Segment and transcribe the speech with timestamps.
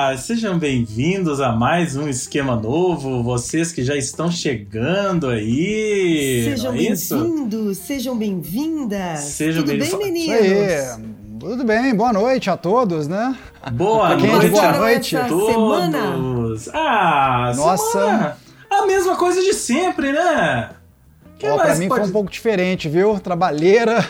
[0.10, 0.18] Olá!
[0.18, 3.22] Sejam bem-vindos a mais um esquema novo.
[3.22, 6.42] Vocês que já estão chegando aí.
[6.44, 9.20] Sejam é bem-vindos, sejam bem-vindas.
[9.20, 10.42] Sejam Tudo bem- bem, meninos?
[10.42, 11.06] Aí.
[11.40, 13.38] Tudo bem, boa noite a todos, né?
[13.74, 15.16] Boa é noite boa a noite.
[15.16, 15.52] Essa todos.
[16.64, 16.74] semana.
[16.74, 17.92] Ah, Nossa.
[17.92, 18.38] semana.
[18.72, 20.72] A mesma coisa de sempre, né?
[21.38, 23.20] Que Ó, pra mim pode- foi um pouco diferente, viu?
[23.20, 24.04] Trabalheira.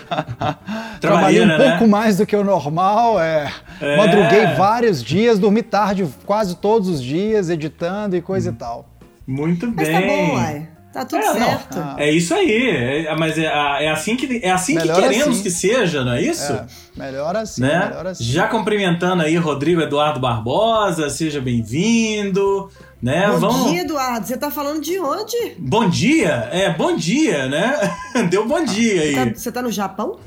[1.01, 1.57] Trabalhei um né?
[1.71, 3.19] pouco mais do que o normal.
[3.19, 3.51] É.
[3.81, 3.97] É.
[3.97, 8.87] Madruguei vários dias, dormi tarde quase todos os dias, editando e coisa e tal.
[9.27, 10.01] Muito Mas bem.
[10.01, 10.69] tá bom, uai.
[10.93, 11.33] Tá tudo É, não.
[11.47, 11.77] certo.
[11.79, 11.95] Ah.
[11.99, 13.05] É isso aí.
[13.07, 15.43] É- mas é, é assim que, é assim que queremos assim.
[15.43, 16.53] que seja, não é isso?
[16.53, 17.87] É, melhor assim, né?
[17.89, 18.23] melhor assim.
[18.23, 23.27] Já cumprimentando aí Rodrigo Eduardo Barbosa, seja bem-vindo, né?
[23.31, 23.71] Bom Vamos...
[23.71, 24.25] dia, Eduardo.
[24.27, 25.55] Você tá falando de onde?
[25.59, 27.77] Bom dia, é, bom dia, né?
[28.29, 29.13] Deu bom dia aí.
[29.15, 30.19] Tá- você tá no Japão?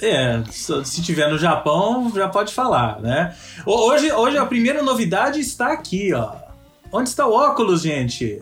[0.00, 3.34] É, se tiver no Japão, já pode falar, né?
[3.66, 6.32] Ho- Hoje, hoje a primeira novidade está aqui, ó.
[6.92, 8.40] Onde está o óculos, gente?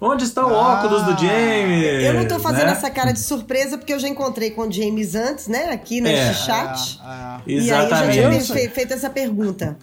[0.00, 2.04] Onde está o Ah, óculos do James?
[2.04, 2.72] Eu não tô fazendo né?
[2.72, 5.70] essa cara de surpresa porque eu já encontrei com o James antes, né?
[5.70, 6.34] Aqui nesse É.
[6.34, 7.00] chat.
[7.04, 7.40] É, é.
[7.46, 8.46] E aí eu já Exatamente.
[8.46, 9.76] tinha feito essa pergunta.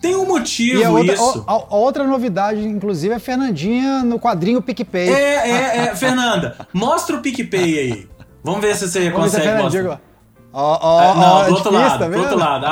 [0.00, 1.44] Tem um motivo E a outra, isso.
[1.46, 5.08] a- a outra novidade, inclusive, é a Fernandinha no quadrinho PicPay.
[5.08, 5.96] É, é, é.
[5.96, 8.08] Fernanda, mostra o PicPay aí.
[8.44, 10.00] Vamos ver se você Vamos consegue mostrar.
[10.52, 12.66] Ó, ó, Ah, não, é do outro lado, tá do outro lado.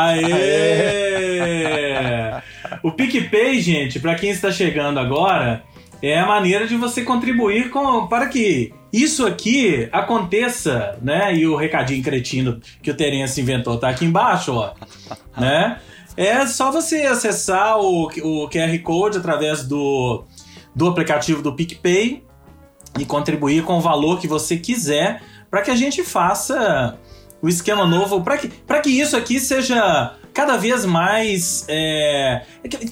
[1.16, 2.42] Aê!
[2.82, 5.62] o PicPay, gente, para quem está chegando agora,
[6.02, 11.34] é a maneira de você contribuir com, para que isso aqui aconteça, né?
[11.34, 14.72] E o recadinho cretino que o Terence inventou tá aqui embaixo, ó.
[15.38, 15.78] né?
[16.16, 20.24] É só você acessar o, o QR Code através do,
[20.74, 22.22] do aplicativo do PicPay
[22.98, 26.98] e contribuir com o valor que você quiser para que a gente faça
[27.42, 31.64] o esquema novo, para que, pra que isso aqui seja cada vez mais.
[31.66, 32.42] É,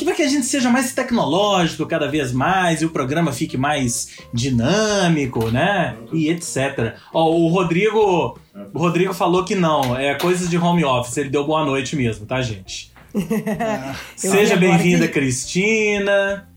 [0.02, 4.16] para que a gente seja mais tecnológico cada vez mais e o programa fique mais
[4.32, 5.94] dinâmico, né?
[6.10, 6.94] E etc.
[7.12, 8.38] Ó, o Rodrigo.
[8.72, 11.18] O Rodrigo falou que não, é coisa de home office.
[11.18, 12.90] Ele deu boa noite mesmo, tá, gente?
[13.14, 16.48] Eu Seja bem-vinda, que- Cristina.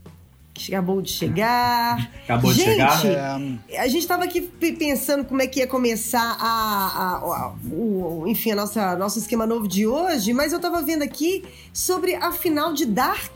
[0.58, 2.10] Que Acabou de chegar.
[2.26, 3.42] Acabou de Gente, chegar.
[3.70, 7.54] É, A gente estava aqui pe- pensando como é que ia começar a, a- a-
[7.72, 12.16] o, enfim, a nossa, nosso esquema novo de hoje, mas eu estava vendo aqui sobre
[12.16, 13.36] a final de Dark.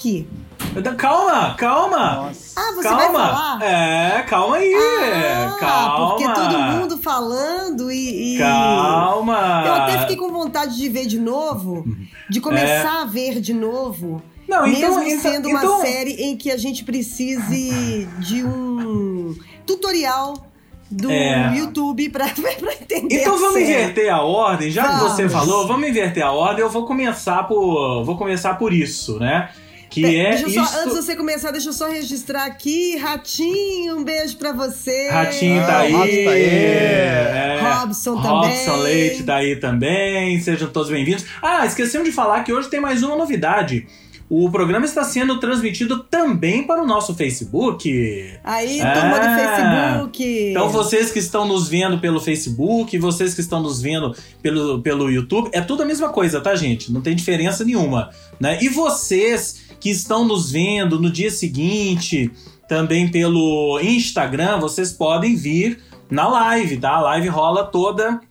[0.97, 2.15] Calma, calma.
[2.15, 2.59] nossa.
[2.59, 2.97] Ah, você calma.
[3.03, 3.61] vai falar?
[3.63, 4.73] É, calma aí.
[4.73, 6.09] Ah, calma.
[6.09, 8.35] porque todo mundo falando e.
[8.35, 9.63] e- Calma.
[9.65, 11.85] Eu até fiquei com vontade de ver de novo,
[12.29, 14.21] de começar a ver de novo.
[14.51, 19.35] Não, então, mesmo então- sendo uma então- série em que a gente precise de um
[19.65, 20.33] tutorial
[20.89, 21.55] do É.
[21.57, 22.27] YouTube pra,
[22.59, 23.65] pra entender Então vamos série.
[23.71, 25.31] inverter a ordem, já que você Vamos.
[25.47, 26.61] falou, vamos inverter a ordem.
[26.63, 29.49] Eu vou começar por, vou começar por isso, né?
[29.89, 32.95] Que é deixa eu só, isto- Antes de você começar, deixa eu só registrar aqui.
[32.97, 35.09] Ratinho, um beijo pra você.
[35.09, 35.91] Ratinho Ah, tá aí.
[35.91, 36.43] Rato tá aí.
[36.43, 37.59] É.
[37.61, 38.83] Robson Robson também.
[38.83, 40.39] Leite tá aí também.
[40.39, 41.25] Sejam todos bem-vindos.
[41.41, 43.85] Ah, esquecemos de falar que hoje tem mais uma novidade.
[44.33, 48.33] O programa está sendo transmitido também para o nosso Facebook.
[48.45, 50.49] Aí, Ah, turma do Facebook.
[50.51, 55.11] Então vocês que estão nos vendo pelo Facebook, vocês que estão nos vendo pelo, pelo
[55.11, 56.93] YouTube, é tudo a mesma coisa, tá, gente?
[56.93, 58.09] Não tem diferença nenhuma,
[58.39, 58.57] né?
[58.61, 62.31] E vocês que estão nos vendo no dia seguinte,
[62.69, 66.91] também pelo Instagram, vocês podem vir na live, tá?
[66.91, 68.21] A live rola toda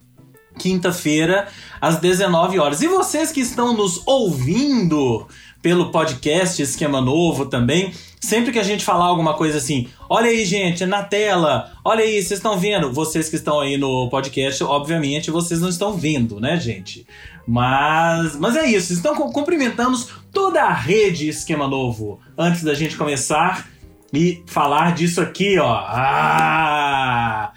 [0.59, 1.49] quinta-feira
[1.81, 2.83] às 19 horas.
[2.83, 5.27] E vocês que estão nos ouvindo
[5.63, 10.45] pelo podcast Esquema Novo também, sempre que a gente falar alguma coisa assim, olha aí,
[10.45, 12.93] gente, na tela, olha aí, vocês estão vendo?
[12.93, 17.07] Vocês que estão aí no podcast, obviamente, vocês não estão vendo, né, gente?
[17.47, 22.97] Mas, mas é isso, então cu- cumprimentamos toda a rede Esquema Novo antes da gente
[22.97, 23.69] começar
[24.13, 25.73] e falar disso aqui, ó.
[25.73, 27.53] Ah!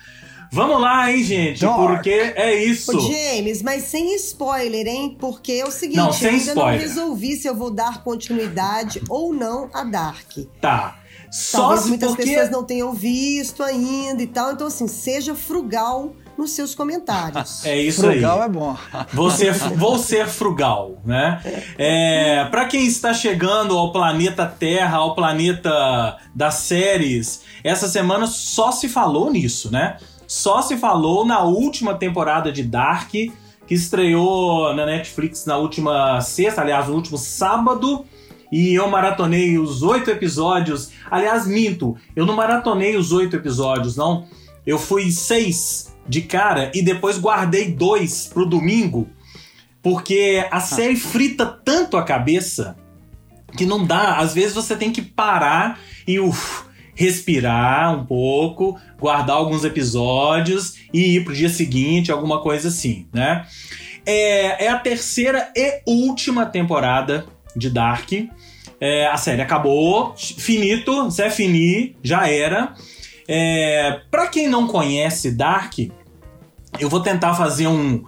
[0.54, 1.62] Vamos lá, hein, gente?
[1.62, 1.76] Dark.
[1.78, 2.96] Porque é isso.
[2.96, 5.18] Ô, James, mas sem spoiler, hein?
[5.20, 6.74] Porque é o seguinte, Não, sem eu ainda spoiler.
[6.74, 10.38] não resolvi se eu vou dar continuidade ou não a Dark.
[10.62, 11.00] Tá.
[11.32, 12.24] Só Talvez se muitas porque...
[12.26, 14.52] pessoas não tenham visto ainda e tal.
[14.52, 17.66] Então, assim, seja frugal nos seus comentários.
[17.66, 18.46] É isso Frugal aí.
[18.46, 18.78] é bom.
[19.12, 21.42] Vou ser, vou ser frugal, né?
[21.78, 28.72] É, para quem está chegando ao planeta Terra, ao planeta das séries, essa semana só
[28.72, 29.98] se falou nisso, né?
[30.36, 33.36] Só se falou na última temporada de Dark, que
[33.70, 38.04] estreou na Netflix na última sexta, aliás, no último sábado.
[38.52, 40.90] E eu maratonei os oito episódios.
[41.12, 44.26] Aliás, minto, eu não maratonei os oito episódios, não.
[44.66, 49.08] Eu fui seis de cara e depois guardei dois pro domingo.
[49.84, 52.76] Porque a série frita tanto a cabeça
[53.56, 54.18] que não dá.
[54.18, 56.64] Às vezes você tem que parar e uf,
[56.96, 63.46] respirar um pouco, guardar alguns episódios e ir pro dia seguinte, alguma coisa assim, né?
[64.06, 67.26] É, é a terceira e última temporada
[67.56, 68.12] de Dark.
[68.80, 72.74] É, a série acabou, finito, c'est fini, já era.
[73.28, 75.80] É, para quem não conhece Dark,
[76.80, 78.04] eu vou tentar fazer um,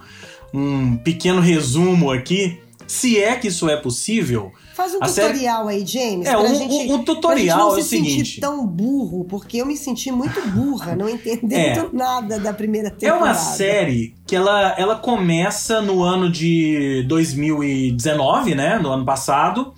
[0.52, 4.52] um pequeno resumo aqui, se é que isso é possível.
[4.74, 6.26] Faz um tutorial aí, James.
[6.26, 8.40] É, o- gente, o tutorial pra gente não é o se sentir seguinte.
[8.40, 11.96] tão burro, porque eu me senti muito burra, não entendendo É.
[11.96, 13.24] nada da primeira É temporada.
[13.24, 18.78] uma série que ela, ela começa no ano de 2019, né?
[18.78, 19.72] No ano passado.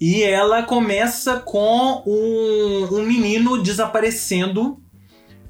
[0.00, 4.78] E ela começa com um, um menino desaparecendo.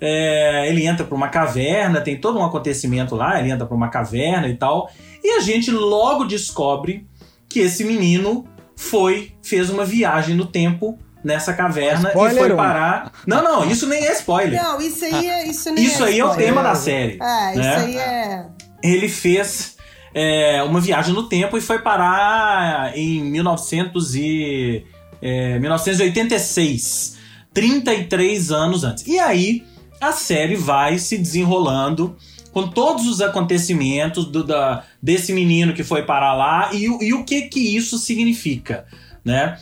[0.00, 3.88] É, ele entra pra uma caverna, tem todo um acontecimento lá, ele entra pra uma
[3.88, 4.90] caverna e tal.
[5.22, 7.06] E a gente logo descobre
[7.48, 8.44] que esse menino
[8.76, 12.56] foi, fez uma viagem no tempo nessa caverna e Spoiler foi um.
[12.56, 13.12] parar.
[13.26, 14.62] Não, não, isso nem é spoiler.
[14.62, 15.46] Não, isso aí é.
[15.48, 16.46] Isso, nem Isso aí é o spoiler.
[16.46, 17.18] tema da série.
[17.20, 17.76] É, isso né?
[17.76, 18.46] aí é.
[18.82, 19.76] ele fez
[20.12, 24.84] é, uma viagem no tempo e foi parar em 1900 e,
[25.22, 27.16] é, 1986,
[27.54, 29.06] 33 anos antes.
[29.06, 29.64] E aí
[30.08, 32.16] a série vai se desenrolando
[32.52, 37.12] com todos os acontecimentos do- da, desse menino que foi parar lá e, o- e
[37.12, 38.84] o que que isso significa,
[39.24, 39.58] né?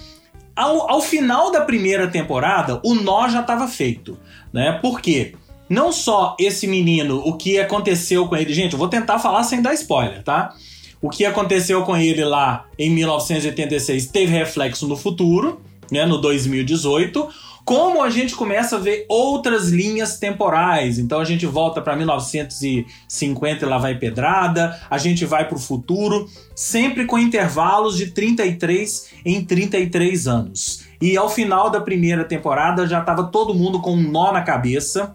[0.55, 4.19] Ao, ao final da primeira temporada, o nó já estava feito,
[4.53, 4.79] né?
[4.83, 5.35] Por quê?
[5.69, 8.53] Não só esse menino, o que aconteceu com ele.
[8.53, 10.55] Gente, eu vou tentar falar sem dar spoiler, tá?
[11.01, 16.05] O que aconteceu com ele lá em 1986 teve reflexo no futuro, né?
[16.05, 17.27] No 2018.
[17.65, 20.99] Como a gente começa a ver outras linhas temporais.
[20.99, 25.61] Então a gente volta para 1950 e lá vai pedrada, a gente vai para o
[25.61, 30.85] futuro, sempre com intervalos de 33 em 33 anos.
[31.01, 35.15] E ao final da primeira temporada já estava todo mundo com um nó na cabeça.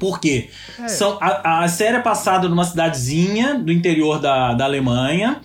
[0.00, 0.48] Por quê?
[0.78, 0.88] É.
[0.88, 5.40] São, a, a série é passada numa cidadezinha do interior da, da Alemanha,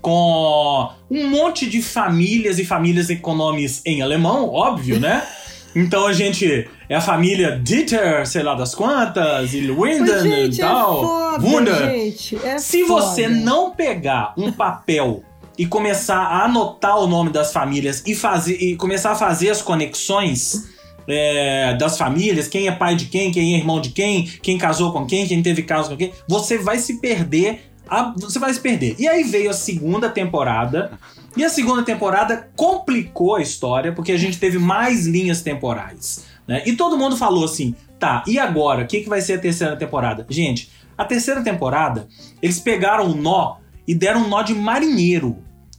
[0.00, 5.22] com um monte de famílias e famílias nomes em alemão, óbvio, né?
[5.76, 10.60] Então a gente é a família Dieter, sei lá das quantas, e Winden e gente,
[10.62, 11.02] é tal.
[11.02, 11.90] foda, Wunder.
[11.90, 12.36] gente.
[12.42, 13.34] É Se você foda.
[13.36, 15.22] não pegar um papel
[15.58, 19.60] e começar a anotar o nome das famílias e fazer e começar a fazer as
[19.62, 20.74] conexões
[21.08, 24.92] é, das famílias, quem é pai de quem, quem é irmão de quem, quem casou
[24.92, 27.70] com quem, quem teve caso com quem, você vai se perder.
[27.88, 28.96] a- você vai se perder.
[28.98, 30.98] E aí veio a segunda temporada.
[31.36, 36.24] E a segunda temporada complicou a história, porque a gente teve mais linhas temporais.
[36.46, 36.62] Né?
[36.64, 38.84] E todo mundo falou assim: tá, e agora?
[38.84, 40.26] O que, que vai ser a terceira temporada?
[40.30, 42.08] Gente, a terceira temporada,
[42.40, 43.56] eles pegaram o nó
[43.86, 45.36] e deram um nó de marinheiro.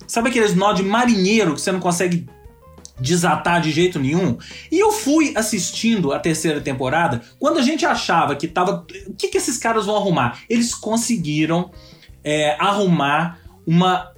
[0.07, 2.27] Sabe aqueles nó de marinheiro que você não consegue
[2.99, 4.37] desatar de jeito nenhum?
[4.71, 8.85] E eu fui assistindo a terceira temporada quando a gente achava que tava.
[9.07, 10.39] O que, que esses caras vão arrumar?
[10.47, 11.71] Eles conseguiram
[12.23, 14.11] é, arrumar uma,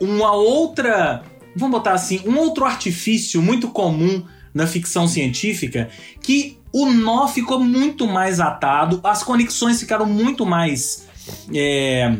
[0.00, 1.22] uma outra.
[1.56, 5.88] Vamos botar assim, um outro artifício muito comum na ficção científica
[6.20, 11.06] que o nó ficou muito mais atado, as conexões ficaram muito mais.
[11.52, 12.16] é,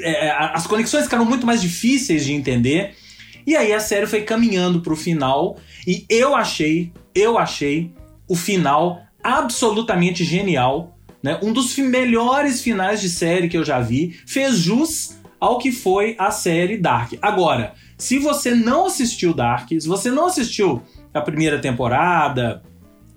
[0.00, 2.94] é, as conexões ficaram muito mais difíceis de entender.
[3.46, 7.92] E aí a série foi caminhando pro final e eu achei, eu achei
[8.28, 11.38] o final absolutamente genial, né?
[11.42, 16.14] Um dos melhores finais de série que eu já vi, fez jus ao que foi
[16.20, 17.14] a série Dark.
[17.20, 20.80] Agora, se você não assistiu Dark, se você não assistiu
[21.12, 22.62] a primeira temporada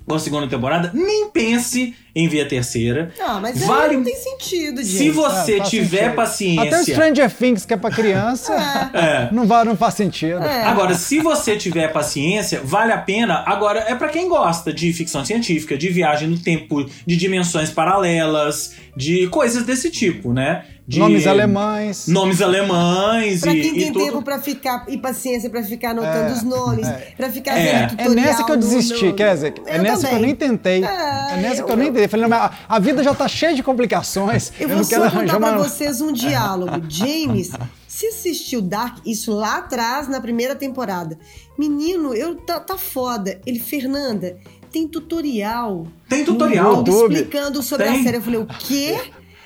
[0.07, 3.11] ou a segunda temporada, nem pense em ver a terceira.
[3.19, 4.97] Não, mas Vale- não tem sentido, gente.
[4.97, 6.15] Se você É, tiver sentido.
[6.15, 6.63] paciência.
[6.63, 8.53] Até Stranger Things, que é pra criança,
[8.93, 9.27] É.
[9.33, 10.41] não, vai, não faz sentido.
[10.43, 10.63] É.
[10.63, 13.43] Agora, se você tiver paciência, vale a pena.
[13.45, 18.73] Agora, é pra quem gosta de ficção científica, de viagem no tempo, de dimensões paralelas,
[18.95, 20.63] de coisas desse tipo, né?
[20.87, 22.07] De Nomes alemães.
[22.07, 24.05] Nomes alemães Pra e, quem e tem tudo.
[24.05, 27.07] tempo pra ficar e paciência pra ficar anotando É, os nomes, é.
[27.17, 27.63] pra ficar É.
[27.63, 28.13] vendo É tutorial.
[28.15, 30.25] nessa que eu desisti, no- quer dizer, é Eu nessa que eu também.
[30.27, 30.83] nem tentei.
[30.85, 32.04] É, É, nessa que eu eu- nem tentei.
[32.07, 34.51] Falei, não, mas a, vida já tá cheia de complicações.
[34.59, 35.57] Eu não vou só contar arranjar pra uma.
[35.63, 36.81] vocês um diálogo.
[36.89, 37.51] James,
[37.87, 41.17] se assistiu Dark, isso lá atrás, na primeira temporada.
[41.57, 43.39] Menino, eu tá, tá foda.
[43.45, 44.37] Ele, Fernanda,
[44.71, 45.87] tem tutorial.
[46.09, 46.75] Tem no tutorial.
[46.77, 47.13] YouTube.
[47.15, 47.99] explicando sobre Tem.
[48.01, 48.17] a série.
[48.17, 48.97] Eu falei, o quê?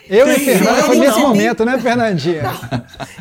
[0.09, 1.27] Eu e Fernanda foi nesse não.
[1.27, 2.41] momento, né, Fernandinha?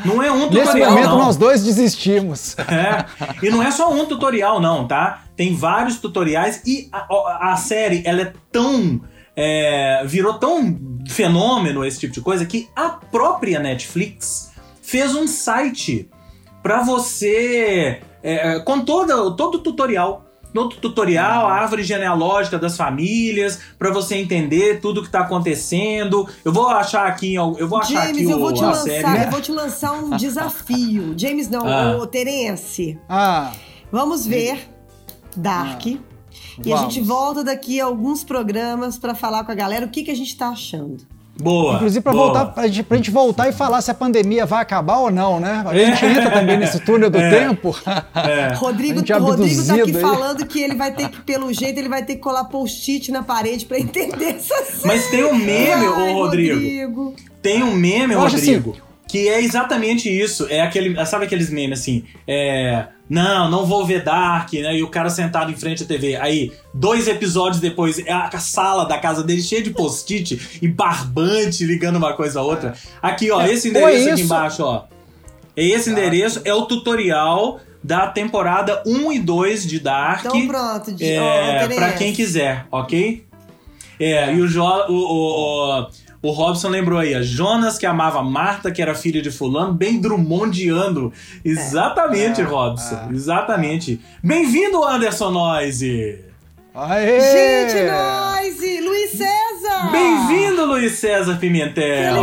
[0.07, 1.19] Não é um Nesse tutorial, momento não.
[1.19, 2.57] nós dois desistimos.
[2.61, 3.05] É.
[3.43, 5.25] E não é só um tutorial, não, tá?
[5.37, 9.03] Tem vários tutoriais e a- a série, ela é tão.
[9.41, 10.77] É, virou tão
[11.09, 14.51] fenômeno esse tipo de coisa que a própria Netflix
[14.83, 16.11] fez um site
[16.61, 20.25] para você é, com todo, todo o tutorial.
[20.53, 26.27] Todo tutorial, a árvore genealógica das famílias, para você entender tudo que tá acontecendo.
[26.45, 28.83] Eu vou achar aqui, eu vou achar James, aqui eu o, vou te a lançar,
[28.83, 29.25] série.
[29.25, 31.15] eu vou te lançar um desafio.
[31.17, 31.97] James não, Ah.
[31.99, 32.99] o Terence.
[33.09, 33.53] Ah,
[33.93, 34.69] Vamos ver
[35.37, 35.85] Dark.
[36.65, 36.95] E a Vamos.
[36.95, 40.17] gente volta daqui a alguns programas pra falar com a galera o que, que a
[40.17, 40.99] gente tá achando.
[41.41, 41.77] Boa.
[41.77, 42.25] inclusive pra, boa.
[42.25, 45.39] voltar, pra, gente, pra gente voltar e falar se a pandemia vai acabar ou não,
[45.39, 45.63] né?
[45.65, 45.87] A É.
[45.87, 47.31] gente entra também nesse túnel do É.
[47.31, 47.77] tempo.
[48.13, 48.55] É.
[48.59, 50.01] Rodrigo, A é Rodrigo tá aqui aí.
[50.03, 53.23] falando que ele vai ter que, pelo jeito, ele vai ter que colar post-it na
[53.23, 54.81] parede pra entender essa cena.
[54.87, 56.55] Mas tem um meme, Ai, ô Rodrigo.
[56.57, 57.15] Rodrigo.
[57.41, 58.77] Tem um meme, Eu acho Rodrigo,
[59.07, 60.45] que é exatamente isso.
[60.51, 61.07] É aquele.
[61.07, 62.03] Sabe aqueles memes assim?
[62.27, 62.87] É.
[63.09, 64.77] Não, não vou ver Dark, né?
[64.77, 66.17] E o cara sentado em frente à TV.
[66.17, 71.65] Aí, dois episódios depois, é a sala da casa dele cheia de post-it e barbante
[71.65, 72.75] ligando uma coisa a outra.
[73.01, 74.85] Aqui, ó, É, esse endereço aqui embaixo, ó.
[75.57, 80.27] Esse endereço é o tutorial da temporada 1 e 2 de Dark.
[80.27, 81.75] Então pronto, de, É, Terence.
[81.77, 83.25] pra quem quiser, ok?
[83.99, 85.87] É, e o, jo, o, o, o,
[86.21, 90.01] o Robson lembrou aí, a Jonas que amava Marta, que era filha de fulano, bem
[90.01, 91.13] Drummondiano.
[91.45, 93.15] Exatamente, É, Robson, é.
[93.15, 94.01] exatamente.
[94.23, 96.25] Bem-vindo, Anderson Noise!
[96.75, 97.21] Aê!
[97.21, 98.63] Gente, nós!
[98.63, 99.91] e Luiz César!
[99.91, 101.75] Bem-vindo, Luiz César Pimentel!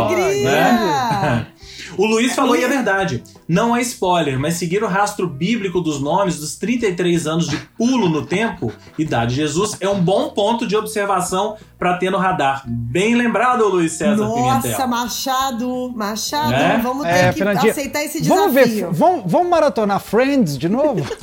[0.08, 0.50] Que alegria!
[0.50, 1.46] né?
[1.96, 6.00] O Luiz falou, e é verdade, não é spoiler, mas seguir o rastro bíblico dos
[6.00, 10.66] nomes dos 33 anos de pulo no tempo, idade de Jesus, é um bom ponto
[10.66, 12.62] de observação para ter no radar.
[12.66, 14.88] Bem lembrado, Luiz César Nossa, Pimentel.
[14.88, 16.78] Machado, Machado, É?
[16.78, 18.36] vamos ter É, que Fernandinha, aceitar esse desafio.
[18.44, 21.04] Vamos ver, vamos, vamos maratonar Friends de novo?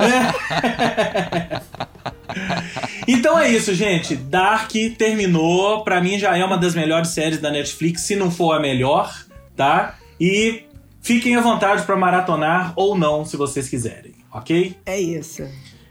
[3.07, 4.15] Então é isso, gente.
[4.15, 5.83] Dark terminou.
[5.83, 9.13] Pra mim já é uma das melhores séries da Netflix, se não for a melhor,
[9.55, 9.95] tá?
[10.19, 10.63] E
[11.01, 14.77] fiquem à vontade pra maratonar ou não, se vocês quiserem, ok?
[14.85, 15.43] É isso.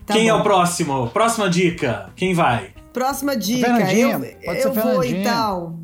[0.07, 0.41] Tá Quem é bom.
[0.41, 1.09] o próximo?
[1.11, 2.11] Próxima dica.
[2.17, 2.73] Quem vai?
[2.93, 3.69] Próxima dica.
[3.93, 5.81] Eu pode ser eu vou então.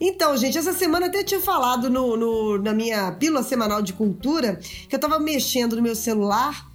[0.00, 3.92] Então, gente, essa semana eu até tinha falado no, no- na minha pílula semanal de
[3.92, 4.58] cultura
[4.88, 6.66] que eu tava mexendo no meu celular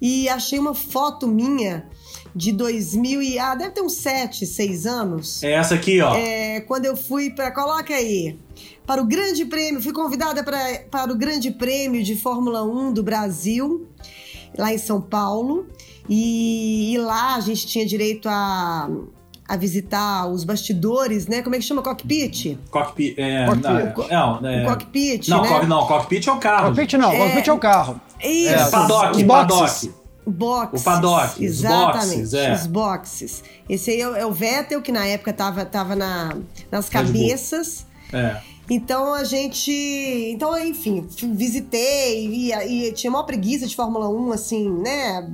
[0.00, 1.88] e achei uma foto minha
[2.34, 3.38] de 2000 e...
[3.38, 5.42] Ah, deve ter uns 7, 6 anos.
[5.42, 6.14] É essa aqui, ó.
[6.14, 7.50] É, quando eu fui para.
[7.50, 8.36] Coloca aí.
[8.86, 10.58] Para o Grande Prêmio, fui convidada pra,
[10.90, 13.86] para o Grande Prêmio de Fórmula 1 do Brasil,
[14.58, 15.66] lá em São Paulo.
[16.08, 18.90] E, e lá a gente tinha direito a,
[19.48, 21.40] a visitar os bastidores, né?
[21.40, 21.80] Como é que chama?
[21.82, 22.58] Cockpit?
[22.70, 23.14] Cockpit.
[23.18, 24.10] É, Cockpit.
[24.10, 25.48] Não, não, é, O cockpit, não, né?
[25.48, 26.64] cock- não, cockpit é o carro.
[26.68, 27.18] Cockpit não, É.
[27.18, 28.00] cockpit é o carro.
[28.22, 29.90] Isso, É, paddock, paddock.
[30.26, 30.80] Boxes.
[30.80, 32.54] O paddock, os Exatamente, boxes, é.
[32.54, 33.42] os boxes.
[33.68, 36.36] Esse aí é o- é o Vettel, que na época tava, tava na,
[36.70, 37.86] nas cabeças.
[38.12, 38.40] É.
[38.70, 39.70] Então a gente.
[40.32, 42.52] Então, enfim, visitei e,
[42.88, 45.30] e tinha uma preguiça de Fórmula 1, assim, né?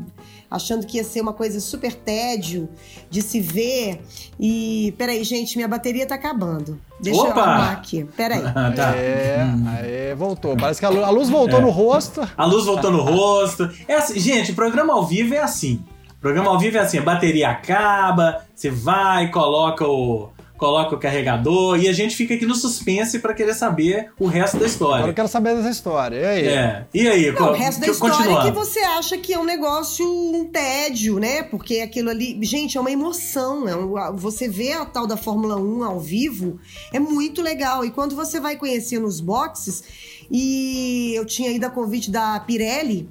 [0.51, 2.69] Achando que ia ser uma coisa super tédio
[3.09, 4.01] de se ver.
[4.39, 4.93] E.
[4.99, 6.81] Peraí, gente, minha bateria tá acabando.
[7.01, 7.41] Deixa eu Opa!
[7.41, 8.05] arrumar aqui.
[8.17, 8.43] Peraí.
[8.75, 8.97] tá.
[8.97, 9.47] É,
[9.79, 10.57] aí voltou.
[10.57, 11.63] Parece que a luz, a luz voltou É.
[11.63, 12.29] no rosto.
[12.37, 13.71] A luz voltou no rosto.
[13.87, 15.83] É assim, gente, programa ao vivo é assim.
[16.21, 20.29] Programa ao vivo é assim, a bateria acaba, você vai, coloca o
[20.61, 24.59] coloca o carregador e a gente fica aqui no suspense pra querer saber o resto
[24.59, 25.13] da Agora eu história.
[25.15, 26.17] quero saber dessa história.
[26.17, 26.47] E aí?
[26.49, 26.87] É.
[26.93, 28.53] E aí, Não, co- o resto da que- história é continuando.
[28.53, 31.43] que você acha que é um negócio, um tédio, né?
[31.43, 33.67] Porque aquilo ali, gente, é uma emoção.
[33.67, 36.61] É um- você vê a tal da Fórmula 1 ao vivo,
[36.93, 37.83] é muito legal.
[37.85, 39.83] E quando você vai conhecer nos boxes,
[40.31, 43.09] e eu tinha ido a convite da Pirelli,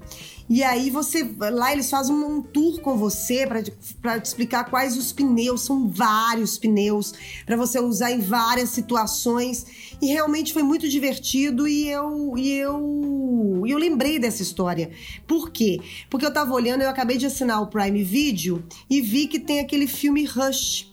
[0.50, 5.14] e aí você lá eles fazem um, tour com você para te explicar quais os
[5.14, 7.14] pneus, são vários pneus
[7.46, 9.66] para você usar em várias situações.
[10.02, 14.90] E realmente foi muito divertido e eu e eu e eu lembrei dessa história.
[15.28, 15.80] Por quê?
[16.10, 19.60] Porque eu tava olhando, eu acabei de assinar o Prime Video e vi que tem
[19.60, 20.92] aquele filme Rush.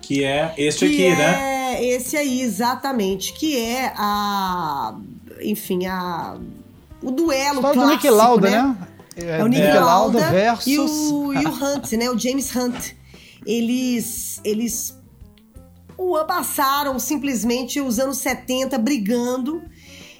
[0.00, 1.60] Que é este que aqui, né?
[1.74, 3.32] é esse aí, exatamente.
[3.32, 4.98] Que é a.
[5.40, 6.36] Enfim, a.
[7.02, 8.62] O duelo História do clássico, Nick Lauda, né?
[8.62, 9.38] né?
[9.38, 10.66] É o Nick Lauda versus...
[10.66, 12.10] e, o, e o Hunt, né?
[12.10, 12.92] O James Hunt.
[13.46, 14.94] Eles, eles
[15.96, 19.62] o passaram simplesmente os anos 70 brigando.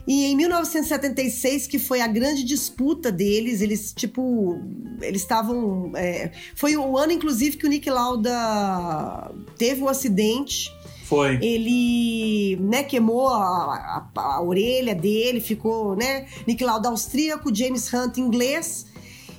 [0.07, 4.61] E em 1976, que foi a grande disputa deles, eles, tipo,
[5.01, 5.93] eles estavam.
[5.95, 10.71] é, foi o ano, inclusive, que o Nick Lauda teve um acidente.
[11.11, 11.39] Foi.
[11.43, 16.25] Ele, né, queimou a, a- a orelha dele, ficou, né?
[16.47, 18.87] Nick Lauda austríaco, James Hunt inglês.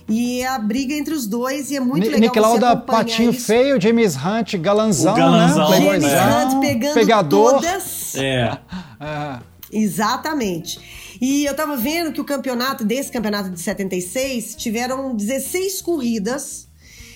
[0.08, 2.76] E é a briga entre os dois e é muito Ni- legal Nick você Lauda,
[2.76, 3.46] patinho isso.
[3.46, 5.80] feio, James Hunt, galanzão, O galanzão, né?
[5.80, 7.52] James Hunt pegando pegador.
[7.54, 8.14] todas.
[8.16, 8.58] É.
[9.00, 9.38] É.
[9.72, 10.78] Exatamente.
[11.20, 16.68] E eu tava vendo que o campeonato, desse campeonato de 76, tiveram 16 corridas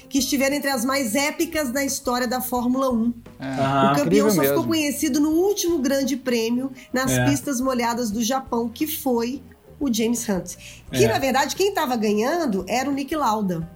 [0.08, 3.12] que estiveram entre as mais épicas da história da Fórmula 1.
[3.40, 4.54] É, o campeão só mesmo.
[4.56, 7.24] ficou conhecido no último grande prêmio nas É.
[7.26, 9.42] pistas molhadas do Japão, que foi
[9.78, 10.54] o James Hunt.
[10.90, 11.08] Que, É.
[11.08, 13.68] na verdade, quem estava ganhando era o Nick Lauda.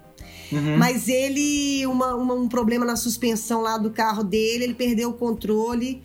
[0.52, 0.76] Uhum.
[0.78, 5.12] Mas ele, uma- uma- um problema na suspensão lá do carro dele, ele perdeu o
[5.12, 6.02] controle.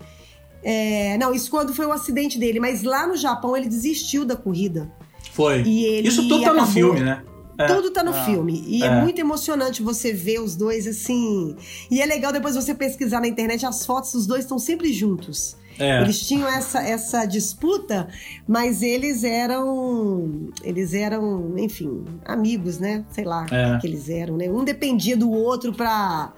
[0.64, 4.36] É, não, isso quando foi o acidente dele, mas lá no Japão ele desistiu da
[4.36, 4.92] corrida.
[5.32, 5.62] Foi.
[5.64, 7.24] E ele Isso tudo tá no filme, né?
[7.58, 7.66] É.
[7.68, 8.64] Tudo tá no filme.
[8.68, 8.88] E é.
[8.88, 9.02] É.
[9.02, 11.56] muito emocionante você ver os dois assim.
[11.90, 15.56] E é legal depois você pesquisar na internet, as fotos dos dois estão sempre juntos.
[15.78, 16.02] É.
[16.02, 18.08] Eles tinham essa, essa disputa,
[18.48, 20.50] mas eles eram.
[20.64, 23.04] Eles eram, enfim, amigos, né?
[23.12, 23.76] Sei lá É.
[23.76, 24.50] o que eles eram, né?
[24.50, 26.32] Um dependia do outro pra.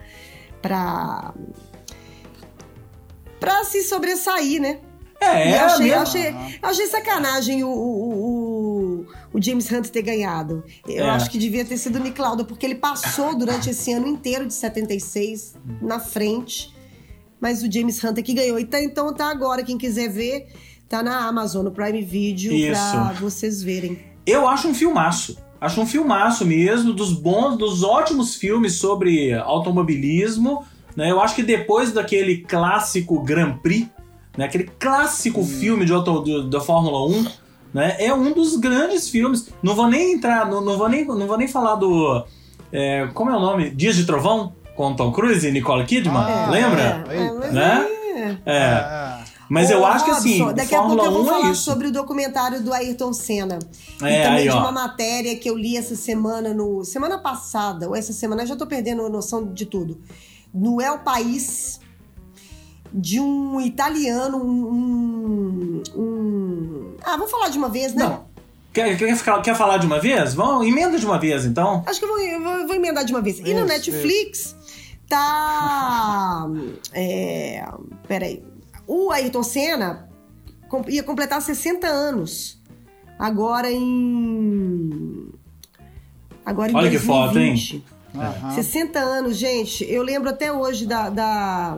[0.62, 1.34] pra.
[3.40, 4.80] pra se sobressair, né?
[5.20, 6.28] É, é eu achei, eu achei,
[6.62, 9.06] eu achei sacanagem o, o, o,
[9.38, 10.64] o James Hunt ter ganhado.
[10.88, 11.10] Eu É.
[11.12, 14.48] acho que devia ter sido o Nick Lauda, porque ele passou durante esse ano inteiro
[14.48, 16.74] de 76 na frente.
[17.40, 18.58] Mas o James Hunt é que ganhou.
[18.58, 20.48] Então, então tá agora, quem quiser ver,
[20.90, 23.22] tá na Amazon, no Prime Video, pra Isso.
[23.22, 24.00] vocês verem.
[24.26, 25.38] Eu acho um filmaço.
[25.62, 30.64] Acho um filmaço mesmo, dos bons, dos ótimos filmes sobre automobilismo.
[30.96, 31.12] Né?
[31.12, 33.88] Eu acho que depois daquele clássico Grand Prix,
[34.36, 34.46] né?
[34.46, 37.26] aquele clássico filme de auto, da Fórmula 1,
[37.74, 37.96] né?
[38.00, 39.50] é um dos grandes filmes.
[39.62, 42.26] Não vou nem entrar, não, não, vou, nem, não vou nem falar do.
[42.72, 43.70] é, como é o nome?
[43.70, 44.54] Dias de Trovão?
[44.76, 46.22] Com Tom Cruise e Nicole Kidman?
[46.22, 47.04] Ah, Lembra?
[47.10, 47.88] É, é, mas Né?
[48.16, 48.38] é.
[48.46, 48.54] É.
[48.54, 49.18] É.
[49.50, 51.54] Mas Ô, eu acho que assim, Robson, daqui a pouco eu vou 1 falar é
[51.54, 53.60] sobre o documentário do Ayrton Senna.
[54.02, 54.60] É, e também aí, de ó.
[54.60, 58.56] uma matéria que eu li essa semana no semana passada ou essa semana eu já
[58.56, 60.00] tô perdendo a noção de tudo.
[60.54, 61.80] No El País
[62.94, 68.04] de um italiano, um, um- um- ah, vou falar de uma vez, né?
[68.06, 68.26] Não.
[68.74, 70.34] Quer, quer, quer falar de uma vez?
[70.36, 71.84] Vamos, emenda de uma vez, então.
[71.88, 73.40] Acho que eu vou, eu vou, vou emendar de uma vez.
[73.40, 74.56] E no Isso, Netflix
[75.10, 76.46] tá.
[76.94, 77.66] É,
[78.08, 78.44] peraí.
[78.86, 80.08] O Ayrton Senna
[80.88, 82.62] ia completar 60 anos.
[83.18, 85.28] Agora em.
[86.46, 87.06] Agora em Olha que 2020.
[87.08, 87.84] foto, hein?
[88.16, 88.52] Aham.
[88.52, 89.84] 60 anos, gente.
[89.92, 91.78] Eu lembro até hoje da, da,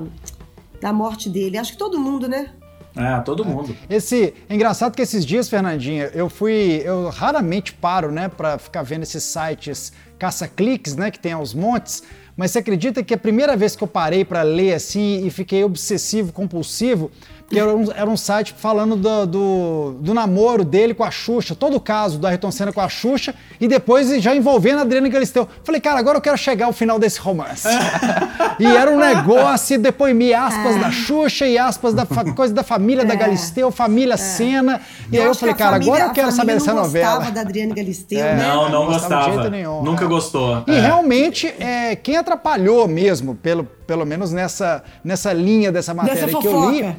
[0.80, 1.58] da morte dele.
[1.58, 2.52] Acho que todo mundo, né?
[2.96, 3.76] É, todo mundo.
[3.90, 8.82] Esse é engraçado que esses dias, Fernandinha, eu fui, eu raramente paro, né, para ficar
[8.84, 12.04] vendo esses sites caça-cliques, né, que tem aos montes.
[12.36, 15.64] Mas você acredita que a primeira vez que eu parei para ler assim e fiquei
[15.64, 17.12] obsessivo compulsivo,
[17.50, 21.56] porque era um, era um site falando do, do, do namoro dele com a Xuxa,
[21.56, 25.10] todo o caso do Ayrton Senna com a Xuxa e depois já envolvendo a Adriana
[25.10, 25.48] Galisteu.
[25.64, 27.68] Falei, cara, agora eu quero chegar ao final desse romance.
[28.60, 33.04] e era um negócio, depois me aspas da Xuxa e aspas da coisa da família
[33.04, 33.18] da É.
[33.18, 34.80] Galisteu, família Senna.
[35.12, 37.16] E aí eu acho que falei, cara, família- agora eu quero saber dessa não novela.
[37.16, 38.36] gostava da Adriane Galisteu, É.
[38.36, 38.48] né?
[38.48, 40.08] Não, não Não gostava de jeito nenhum, Nunca é.
[40.08, 40.64] gostou.
[40.68, 40.80] E É.
[40.80, 46.48] realmente, é, quem atrapalhou mesmo, pelo, pelo menos nessa, nessa linha dessa matéria Nessa que
[46.48, 46.96] eu li.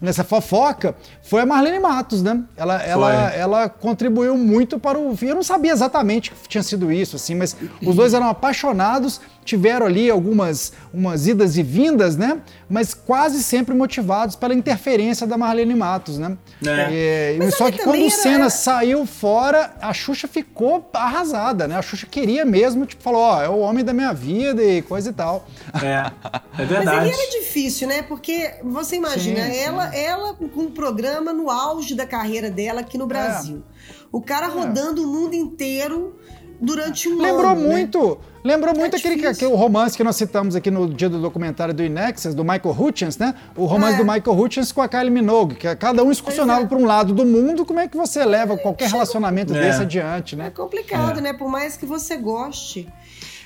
[0.00, 2.42] Nessa fofoca, foi a Marlene Matos, né?
[2.56, 5.16] Ela, ela, ela contribuiu muito para o.
[5.20, 9.86] Eu não sabia exatamente que tinha sido isso, assim, mas os dois eram apaixonados, tiveram
[9.86, 12.42] ali algumas umas idas e vindas, né?
[12.68, 16.36] Mas quase sempre motivados pela interferência da Marlene Matos, né?
[16.66, 17.34] É.
[17.34, 21.76] E- Mas só que quando o Senna era- saiu fora, a Xuxa ficou arrasada, né?
[21.76, 25.10] A Xuxa queria mesmo, tipo, falou, ó, é o homem da minha vida e coisa
[25.10, 25.46] e tal.
[25.82, 26.12] É, é
[26.58, 26.98] Mas verdade.
[26.98, 28.02] aí era difícil, né?
[28.02, 29.58] Porque você imagina, Sim, sim.
[29.60, 33.62] ela, ela com um programa no auge da carreira dela aqui no Brasil.
[34.10, 36.16] O cara rodando o mundo inteiro
[36.60, 37.60] durante um Lembrou ano.
[37.62, 37.68] né?
[37.68, 39.48] muito, lembrou muito aquele, difícil.
[39.48, 43.18] aquele romance que nós citamos aqui no dia do documentário do Inexus, do Michael Hutchins,
[43.18, 43.34] né?
[43.56, 43.98] O romance É.
[43.98, 46.66] do Michael Hutchins com a Kylie Minogue, que cada um excursionava é.
[46.66, 49.60] para um lado do mundo, como é que você leva qualquer relacionamento É.
[49.60, 50.50] desse adiante, É né?
[50.50, 51.22] complicado, É.
[51.22, 51.32] né?
[51.32, 52.88] Por mais que você goste.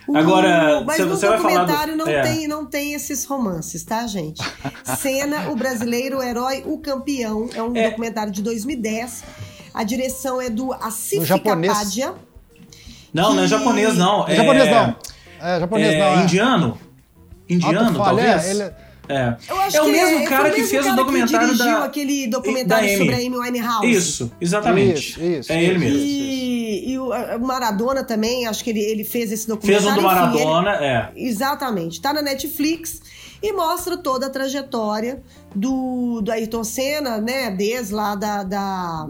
[0.09, 2.23] O- Agora, mas no você vai falar do- documentário não, é.
[2.23, 4.43] tem, não tem esses romances, tá, gente?
[4.99, 7.49] Senna, o brasileiro, o herói, o campeão.
[7.55, 7.91] É um É.
[7.91, 9.23] documentário de 2010.
[9.73, 11.29] A direção é do Asif.
[11.29, 12.15] Kapadia.
[13.13, 14.29] Não, não é que- japonês, não.
[14.29, 14.97] É japonês não.
[15.41, 16.07] É japonês é não.
[16.07, 16.23] é.
[16.23, 16.79] indiano?
[17.49, 18.47] Indiano, talvez?
[18.47, 18.73] é, ele-
[19.09, 19.37] É.
[19.49, 21.49] Eu acho é o que mesmo foi cara o que mesmo fez cara o documentário
[21.49, 23.37] que dirigiu da aquele documentário da sobre a Amy.
[23.39, 23.91] Winehouse.
[23.91, 25.09] Isso, exatamente.
[25.11, 25.81] Isso, isso, é ele isso.
[25.85, 25.99] mesmo.
[25.99, 27.09] E, e o
[27.41, 29.91] Maradona também, acho que ele, ele fez esse Fez documentário.
[29.91, 31.11] um do Enfim, Maradona, é.
[31.17, 32.01] ele- exatamente.
[32.01, 33.03] Tá na Netflix
[33.43, 35.21] e mostra toda a trajetória
[35.57, 37.51] do, do Ayrton Senna, né?
[37.51, 39.09] Desde lá da, da,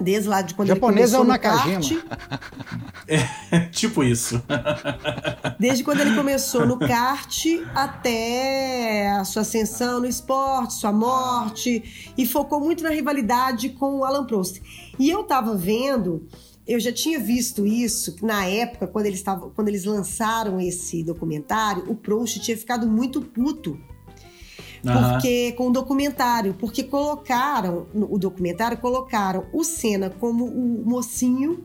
[0.00, 2.06] Desde lá de quando Japonês ele começou é o no Nakajima.
[2.08, 2.40] kart.
[3.06, 4.42] É, tipo isso.
[5.58, 12.26] Desde quando ele começou no kart até a sua ascensão no esporte, sua morte, e
[12.26, 14.62] focou muito na rivalidade com o Alan Prost.
[14.98, 16.26] E eu tava vendo,
[16.66, 21.84] eu já tinha visto isso na época, quando eles, tavam, quando eles lançaram esse documentário,
[21.90, 23.78] o Prost tinha ficado muito puto
[24.82, 31.64] Porque com o documentário, porque colocaram o documentário colocaram o Senna como o mocinho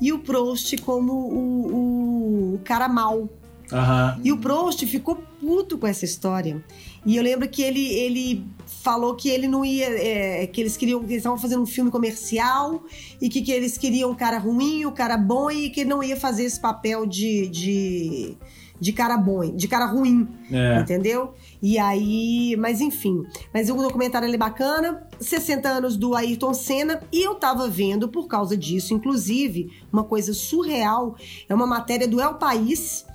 [0.00, 3.28] e o Prost como o, o, cara mal.
[3.72, 4.20] Aham.
[4.22, 6.62] E o Prost ficou puto com essa história.
[7.04, 9.86] E eu lembro que ele, ele falou que ele não ia.
[9.86, 11.00] é, que eles queriam.
[11.00, 12.84] que eles estavam fazendo um filme comercial
[13.20, 16.02] e que, que eles queriam o cara ruim, o cara bom, e que ele não
[16.02, 17.48] ia fazer esse papel de.
[17.48, 18.36] de
[18.80, 20.80] de cara bom, de cara ruim, É.
[20.80, 21.32] entendeu?
[21.62, 23.22] E aí, mas enfim.
[23.52, 28.26] Mas o documentário é bacana, 60 anos do Ayrton Senna, e eu tava vendo por
[28.26, 31.16] causa disso, inclusive, uma coisa surreal,
[31.48, 33.06] é uma matéria do El País.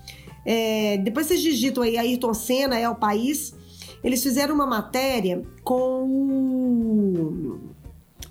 [0.46, 3.54] É, depois vocês digitam aí Ayrton Senna, El País.
[4.04, 7.60] Eles fizeram uma matéria com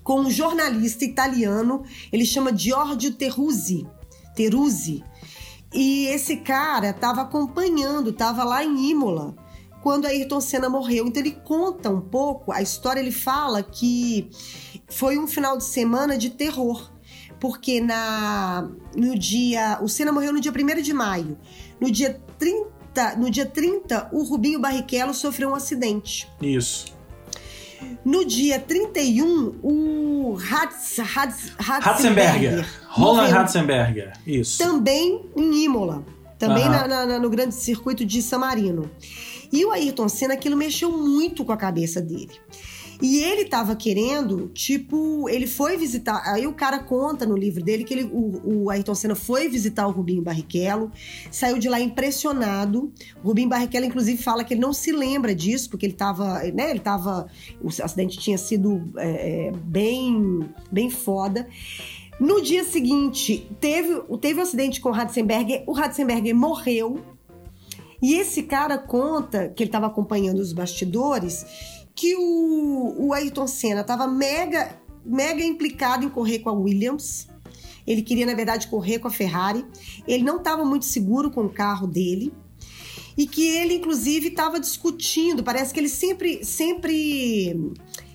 [0.03, 3.87] com um jornalista italiano, ele chama Giorgio Teruzzi.
[4.35, 5.05] Teruzzi.
[5.73, 9.35] E esse cara estava acompanhando, estava lá em Imola,
[9.83, 11.07] quando Ayrton Senna morreu.
[11.07, 14.29] Então ele conta um pouco, a história ele fala que
[14.89, 16.91] foi um final de semana de terror.
[17.39, 19.79] Porque na, no dia.
[19.81, 21.39] O Senna morreu no dia 1 de maio.
[21.81, 26.29] No dia 30, no dia 30, o Rubinho Barrichello sofreu um acidente.
[26.43, 27.00] Isso.
[28.05, 32.67] No dia 31, o Ratz, Ratz, Ratzenberger.
[32.89, 33.37] Roland morreu.
[33.37, 34.13] Ratzenberger.
[34.27, 34.59] Isso.
[34.59, 36.05] Também em Imola.
[36.39, 38.91] Também na- na- no grande circuito de San Marino.
[39.53, 42.31] E o Ayrton Senna, aquilo mexeu muito com a cabeça dele.
[43.03, 46.23] E ele tava querendo, tipo, ele foi visitar.
[46.27, 49.87] Aí o cara conta no livro dele que ele, o, o Ayrton Senna foi visitar
[49.87, 50.93] o Rubinho Barrichello,
[51.31, 52.93] saiu de lá impressionado.
[53.25, 56.71] O Rubinho Barrichello, inclusive, fala que ele não se lembra disso, porque ele tava, né?
[56.71, 57.27] Ele tava.
[57.63, 61.49] O acidente tinha sido é, é, bem, bem foda.
[62.21, 67.01] No dia seguinte, teve, teve um acidente com o Ratzenberger, o Ratzenberger morreu.
[68.03, 71.45] E esse cara conta, que ele estava acompanhando os bastidores,
[71.95, 72.60] que o,
[73.13, 77.29] Ayrton Senna estava mega, mega implicado em correr com a Williams.
[77.87, 79.65] Ele queria, na verdade, correr com a Ferrari.
[80.07, 82.33] Ele não estava muito seguro com o carro dele.
[83.17, 85.43] E que ele, inclusive, estava discutindo.
[85.43, 87.73] Parece que ele sempre, sempre,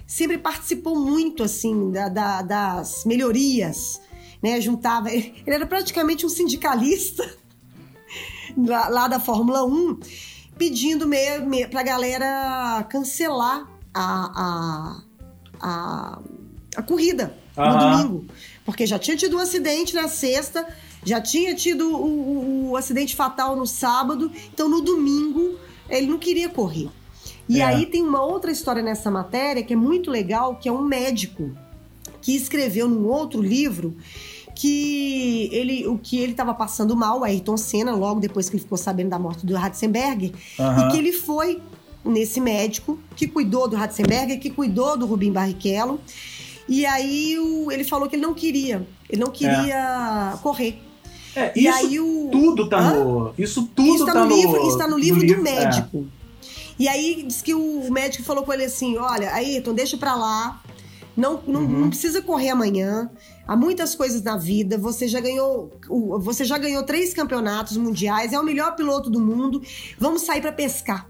[0.08, 3.99] sempre participou muito, assim, da- da- das melhorias.
[4.41, 4.62] Né?
[4.62, 5.12] Juntava.
[5.12, 7.23] Ele era praticamente um sindicalista
[8.55, 9.99] lá, lá da Fórmula 1,
[10.58, 15.01] pedindo me, pra galera cancelar a, a,
[15.62, 16.19] a,
[16.77, 17.77] a corrida no Aham.
[18.03, 18.25] domingo.
[18.65, 20.67] Porque já tinha tido um acidente na sexta,
[21.03, 25.58] já tinha tido o, o- o acidente fatal no sábado, então no domingo
[25.89, 26.89] ele não queria correr.
[27.47, 27.63] E É.
[27.63, 31.51] aí tem uma outra história nessa matéria que é muito legal, que é um médico
[32.21, 33.95] que escreveu num outro livro
[34.55, 38.63] que ele, o que ele estava passando mal, o Ayrton Senna, logo depois que ele
[38.63, 41.62] ficou sabendo da morte do Ratzenberger, e que ele foi
[42.05, 45.99] nesse médico que cuidou do Ratzenberger, que cuidou do Rubim Barrichello,
[46.67, 50.81] e aí o- ele falou que ele não queria, ele não queria correr.
[51.35, 53.33] É, E isso aí o tudo tá no.
[53.37, 55.37] Isso tudo isso tá, no, no livro, isso tá no livro do é.
[55.37, 56.07] médico.
[56.79, 60.61] E aí diz que o médico falou com ele assim: olha, Ayrton, deixa pra lá.
[61.15, 61.79] Não, não, Uhum.
[61.81, 63.09] não precisa correr amanhã.
[63.47, 64.77] Há muitas coisas na vida.
[64.77, 65.71] Você já ganhou,
[66.19, 68.31] você já ganhou três campeonatos mundiais.
[68.33, 69.61] É o melhor piloto do mundo.
[69.99, 71.09] Vamos sair pra pescar.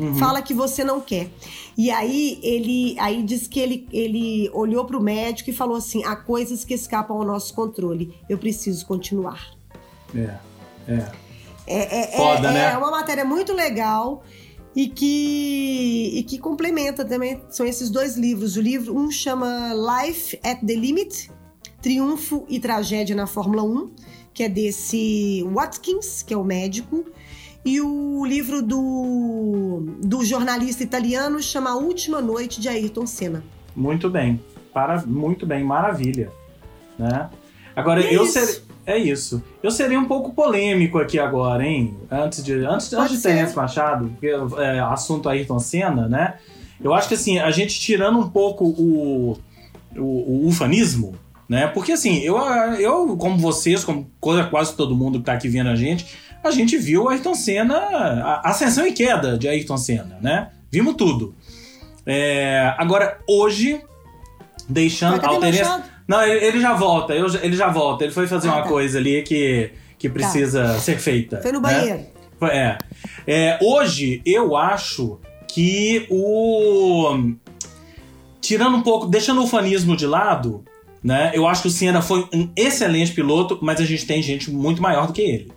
[0.00, 0.14] Uhum.
[0.16, 1.30] Fala que você não quer.
[1.76, 6.14] E aí ele, aí diz que ele, ele olhou pro médico e falou assim: há
[6.14, 8.14] coisas que escapam ao nosso controle.
[8.28, 9.54] Eu preciso continuar.
[10.14, 10.34] É,
[10.88, 11.26] é.
[11.66, 12.72] É, é, Foda, é, né?
[12.72, 14.22] é uma matéria muito legal
[14.74, 17.42] e que, e que complementa também.
[17.48, 18.56] São esses dois livros.
[18.56, 21.30] O livro, um chama Life at the Limit,
[21.82, 23.90] Triunfo e Tragédia na Fórmula 1,
[24.32, 27.04] que é desse Watkins, que é o médico.
[27.66, 33.42] E o livro do, do jornalista italiano chama A Última Noite de Ayrton Senna.
[33.74, 34.40] Muito bem.
[34.72, 36.30] Para, muito bem, maravilha.
[36.96, 37.28] Né?
[37.74, 38.32] Agora, é eu isso.
[38.34, 38.66] serei.
[38.86, 39.42] É isso.
[39.60, 41.96] Eu serei um pouco polêmico aqui agora, hein?
[42.08, 43.34] Antes de, antes, Pode antes de ser.
[43.34, 46.34] Terence Machado, porque é, assunto Ayrton Senna, né?
[46.80, 49.36] Eu acho que assim, a gente tirando um pouco o,
[49.96, 51.16] o, o ufanismo,
[51.48, 51.66] né?
[51.66, 52.38] Porque assim, eu,
[52.78, 56.06] eu como vocês, como quase todo mundo que tá aqui vendo a gente,
[56.46, 60.50] a gente viu Ayrton Senna, a ascensão e queda de Ayrton Senna, né?
[60.70, 61.34] Vimos tudo.
[62.04, 63.80] É, agora, hoje,
[64.68, 65.20] deixando.
[66.06, 68.04] Não, ele, já volta, ele já volta.
[68.04, 68.68] Ele foi fazer Ah, uma tá.
[68.68, 71.40] coisa ali que, que precisa ser feita.
[71.42, 71.68] Foi no né?
[71.72, 72.00] banheiro.
[72.38, 72.78] Foi- É.
[73.26, 77.32] É, Hoje, eu acho que o.
[78.40, 80.64] Tirando um pouco, deixando o fanismo de lado,
[81.02, 81.32] né?
[81.34, 84.80] Eu acho que o Senna foi um excelente piloto, mas a gente tem gente muito
[84.80, 85.52] maior do que ele,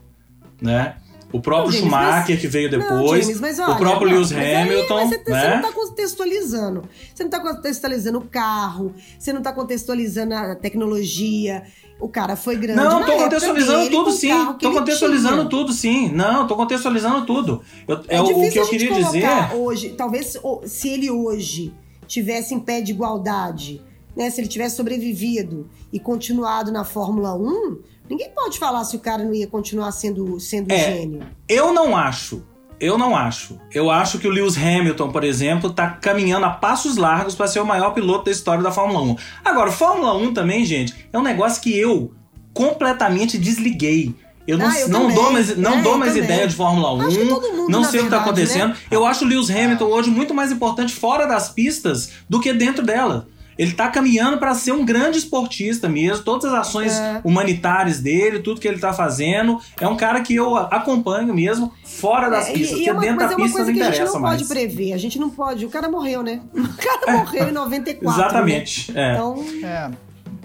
[0.62, 0.95] né?
[1.32, 4.08] O próprio Não, James, Schumacher, mas- que veio Não, depois, James, mas o olha, próprio
[4.10, 5.56] não, Lewis aí- Hamilton, mas você, você né?
[5.56, 6.84] não tá contextualizando.
[7.13, 11.63] Você não tá contextualizando o carro, você não tá contextualizando a tecnologia.
[12.00, 12.80] O cara foi grande.
[12.82, 14.32] Não, época contextualizando tudo sim.
[14.32, 16.10] ele contextualizando tudo sim.
[16.10, 17.62] Não, tô contextualizando tudo.
[17.88, 19.28] Eu- é, o- o que eu queria dizer.
[19.54, 21.74] hoje, talvez se ele hoje
[22.08, 23.82] tivesse em pé de igualdade,
[24.15, 27.78] né, se ele tivesse sobrevivido e continuado na Fórmula 1,
[28.10, 30.78] ninguém pode falar se o cara não ia continuar sendo, sendo É.
[30.80, 31.22] gênio.
[31.48, 32.43] Eu não acho.
[32.80, 33.60] Eu não acho.
[33.74, 37.60] Eu acho que o Lewis Hamilton, por exemplo, tá caminhando a passos largos para ser
[37.60, 39.15] o maior piloto da história da Fórmula 1.
[39.43, 42.13] Agora, Fórmula 1 também, gente, é um negócio que eu
[42.54, 44.15] completamente desliguei.
[44.48, 46.26] Eu não, Ah, eu não dou mais, não É, dou mais também.
[46.26, 47.02] ideia de Fórmula 1.
[47.08, 48.69] Acho que todo mundo, não sei o que tá verdade, acontecendo.
[48.69, 48.76] né?
[48.89, 52.84] Eu acho o Lewis Hamilton hoje muito mais importante fora das pistas do que dentro
[52.84, 53.28] dela.
[53.60, 56.24] Ele tá caminhando para ser um grande esportista mesmo.
[56.24, 57.19] Todas as ações É.
[57.26, 59.60] humanitárias dele, tudo que ele tá fazendo.
[59.82, 62.78] É um cara que eu acompanho mesmo fora das É, pistas.
[62.80, 63.86] e, e porque é uma, dentro mas da é uma pista coisa não que a
[63.86, 64.38] gente interessa não mais.
[64.41, 64.93] pode prever.
[64.93, 65.65] A gente não pode.
[65.65, 66.39] O cara morreu, né?
[66.56, 68.22] O cara morreu em 94.
[68.22, 68.91] Exatamente.
[68.93, 69.02] Né?
[69.10, 69.13] é.
[69.13, 69.89] Então, É.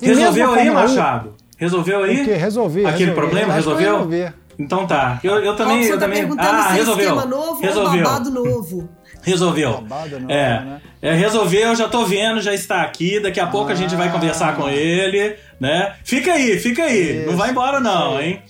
[0.02, 1.34] Resolveu aí, Fórmula 1, Machado?
[1.56, 2.20] Resolveu aí?
[2.22, 2.34] O quê?
[2.34, 2.80] Resolvi.
[2.84, 3.14] Aquele resolvi.
[3.14, 4.08] problema, resolveu?
[4.58, 5.20] Então tá.
[5.22, 5.76] Eu, eu também.
[5.78, 6.18] Robson Eu tá também...
[6.20, 7.04] perguntando Ah, se é resolveu.
[7.04, 7.98] esquema novo resolveu.
[8.04, 8.88] ou babado novo.
[9.24, 9.82] Resolveu.
[9.88, 10.80] Não, é, né?
[11.02, 13.18] é, resolveu, já tô vendo, já está aqui.
[13.20, 14.12] Daqui a pouco a gente vai Ah.
[14.12, 15.94] conversar com ele, né?
[16.04, 17.20] Fica aí, fica aí.
[17.22, 18.40] Isso, não vai embora, não, hein?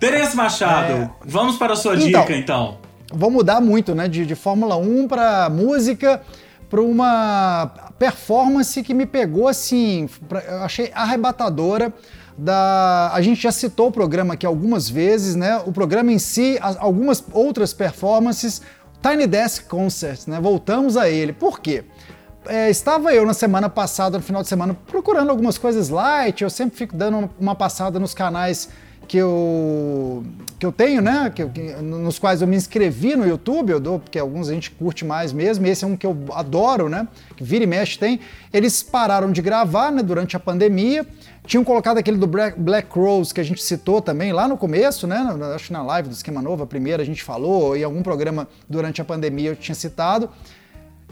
[0.00, 1.10] Terence Machado, É.
[1.24, 2.22] vamos para a sua Então.
[2.22, 2.78] dica, então.
[3.12, 4.08] Vou mudar muito, né?
[4.08, 6.22] De, de Fórmula 1 para música,
[6.68, 11.92] para uma performance que me pegou assim, pra- eu achei arrebatadora.
[12.38, 15.56] Da, a gente já citou o programa aqui algumas vezes, né?
[15.64, 18.60] O programa em si, as- algumas outras performances,
[19.02, 20.40] Tiny Desk Concerts, né?
[20.40, 21.32] Voltamos a ele.
[21.32, 21.84] Por quê?
[22.46, 26.42] É, estava eu na semana passada, no final de semana, procurando algumas coisas light.
[26.42, 28.68] Eu sempre fico dando uma passada nos canais
[29.06, 30.24] que eu,
[30.58, 31.30] que eu tenho, né?
[31.34, 34.70] Que, que- nos quais eu me inscrevi no YouTube, eu dou, porque alguns a gente
[34.70, 37.06] curte mais mesmo, e esse é um que eu adoro, né?
[37.36, 38.20] Que vira e mexe tem.
[38.52, 41.06] Eles pararam de gravar, né, durante a pandemia.
[41.46, 45.16] Tinham colocado aquele do Black, Rose que a gente citou também lá no começo, né?
[45.54, 48.48] Acho que na live do Esquema Novo, a primeira a gente falou, em algum programa
[48.68, 50.28] durante a pandemia eu tinha citado.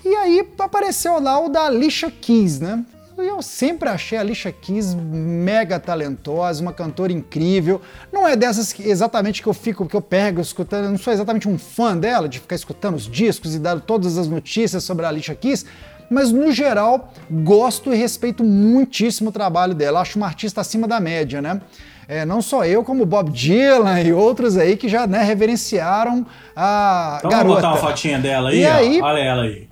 [0.05, 2.85] E aí apareceu lá o da Alicia Keys, né?
[3.17, 7.81] E Eu sempre achei a Alicia Keys mega talentosa, uma cantora incrível.
[8.13, 11.13] Não é dessas que, exatamente que eu fico, que eu pego escutando, eu não sou
[11.13, 15.07] exatamente um fã dela, de ficar escutando os discos e dar todas as notícias sobre
[15.07, 15.65] a Alicia Keys,
[16.11, 20.01] mas no geral gosto e respeito muitíssimo o trabalho dela.
[20.01, 21.61] Acho uma artista acima da média, né?
[22.07, 27.17] É, não só eu, como Bob Dylan e outros aí que já né, reverenciaram a
[27.19, 27.47] Então garota.
[27.49, 28.73] vamos botar uma fotinha dela aí, E ó.
[28.75, 29.69] aí- Olha ela aí.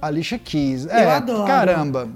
[0.00, 0.86] Alicia Keys.
[0.86, 1.44] É, adoro.
[1.46, 2.08] caramba.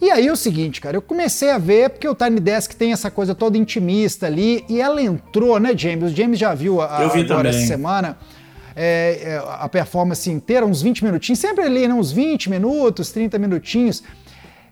[0.00, 2.92] E aí é o seguinte, cara, eu comecei a ver, porque o Tiny Desk tem
[2.92, 6.12] essa coisa toda intimista ali, e ela entrou, né, James?
[6.12, 7.58] O James já viu a, Eu vi agora também.
[7.58, 8.18] essa semana
[8.76, 13.38] é, é, a performance inteira, uns 20 minutinhos, sempre ali, né, uns 20 minutos, 30
[13.38, 14.02] minutinhos.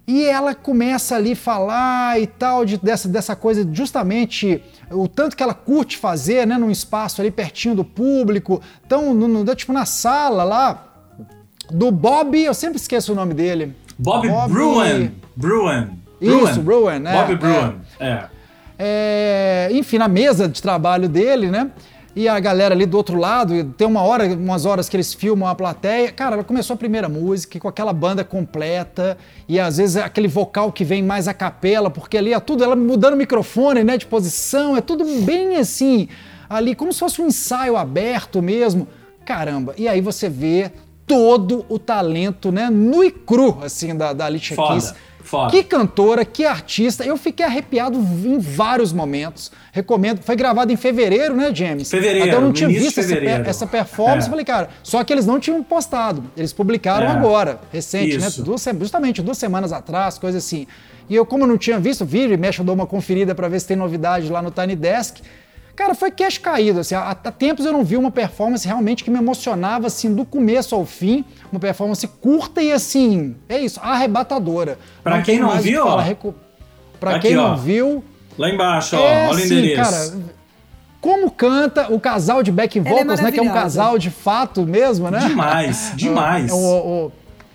[0.06, 5.36] E ela começa ali a falar e tal, de- dessa, dessa coisa, justamente o tanto
[5.36, 8.60] que ela curte fazer, né, num espaço ali pertinho do público.
[8.84, 10.88] Então, no, no- tipo na sala lá,
[11.70, 13.74] do Bob, eu sempre esqueço o nome dele.
[13.98, 15.12] Bob, Bruin.
[15.36, 15.90] Bruin.
[16.20, 17.12] Isso, Bruin, né?
[17.12, 17.74] Bob Bruin.
[17.98, 18.24] É.
[18.78, 21.70] É, enfim, na mesa de trabalho dele, né?
[22.14, 25.48] E a galera ali do outro lado, tem uma hora, umas horas que eles filmam
[25.48, 26.12] a plateia.
[26.12, 29.16] Cara, ela começou a primeira música com aquela banda completa
[29.48, 32.62] e às vezes é aquele vocal que vem mais a capela, porque ali é tudo
[32.62, 36.06] ela mudando o microfone, né, de posição, é tudo bem assim,
[36.50, 38.86] ali como se fosse um ensaio aberto mesmo.
[39.24, 40.70] Caramba, e aí você vê
[41.14, 44.94] todo o talento, né, nu e cru, assim, da, da Alicia Foda, Keys.
[45.22, 45.50] foda.
[45.50, 47.04] Que cantora, que artista.
[47.04, 49.52] Eu fiquei arrepiado em vários momentos.
[49.72, 50.22] Recomendo.
[50.22, 51.90] Foi gravado em fevereiro, né, James?
[51.90, 54.26] Fevereiro, Até eu não tinha visto essa, essa performance.
[54.26, 54.30] É.
[54.30, 56.24] Falei, cara, só que eles não tinham postado.
[56.36, 57.10] Eles publicaram É.
[57.10, 58.40] agora, recente, Isso.
[58.40, 58.44] né?
[58.44, 60.66] Duas, justamente duas semanas atrás, coisa assim.
[61.08, 63.48] E eu, como eu não tinha visto, vira e mexe, eu dou uma conferida para
[63.48, 65.20] ver se tem novidade lá no Tiny Desk.
[65.74, 69.10] Cara, foi cash caído, assim, há, há tempos eu não vi uma performance realmente que
[69.10, 74.78] me emocionava, assim, do começo ao fim, uma performance curta e, assim, é isso, arrebatadora.
[75.02, 75.96] Pra quem não mais o que viu, ó.
[75.98, 76.34] recu-
[77.00, 77.48] Pra Aqui, quem ó.
[77.48, 78.04] não viu,
[78.38, 79.00] Lá embaixo, ó.
[79.00, 79.90] é Olha o assim, endereço.
[80.12, 80.22] cara,
[81.00, 84.10] como canta o casal de backing Ela é vocals, né, que é um casal de
[84.10, 85.18] fato mesmo, né?
[85.26, 86.52] Demais, demais.
[86.52, 87.12] O, o-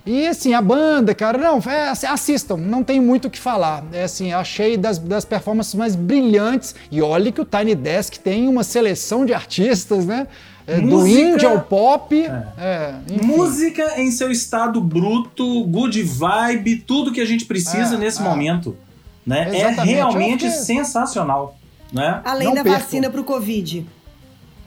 [0.08, 3.84] E assim, a banda, cara, não, é, assistam, não tem muito o que falar.
[3.92, 6.74] É assim, achei das, das performances mais brilhantes.
[6.90, 10.28] E olha que o Tiny Desk tem uma seleção de artistas, né?
[10.66, 12.16] É, do indie ao pop.
[12.16, 12.48] É.
[12.58, 18.22] É, Música em seu estado bruto, good vibe, tudo que a gente precisa é, nesse
[18.22, 18.24] é.
[18.24, 18.78] momento.
[19.26, 19.60] Né?
[19.60, 21.58] É realmente sensacional.
[21.92, 22.22] Né?
[22.24, 22.80] Além Não da perco.
[22.80, 23.86] vacina para o Covid.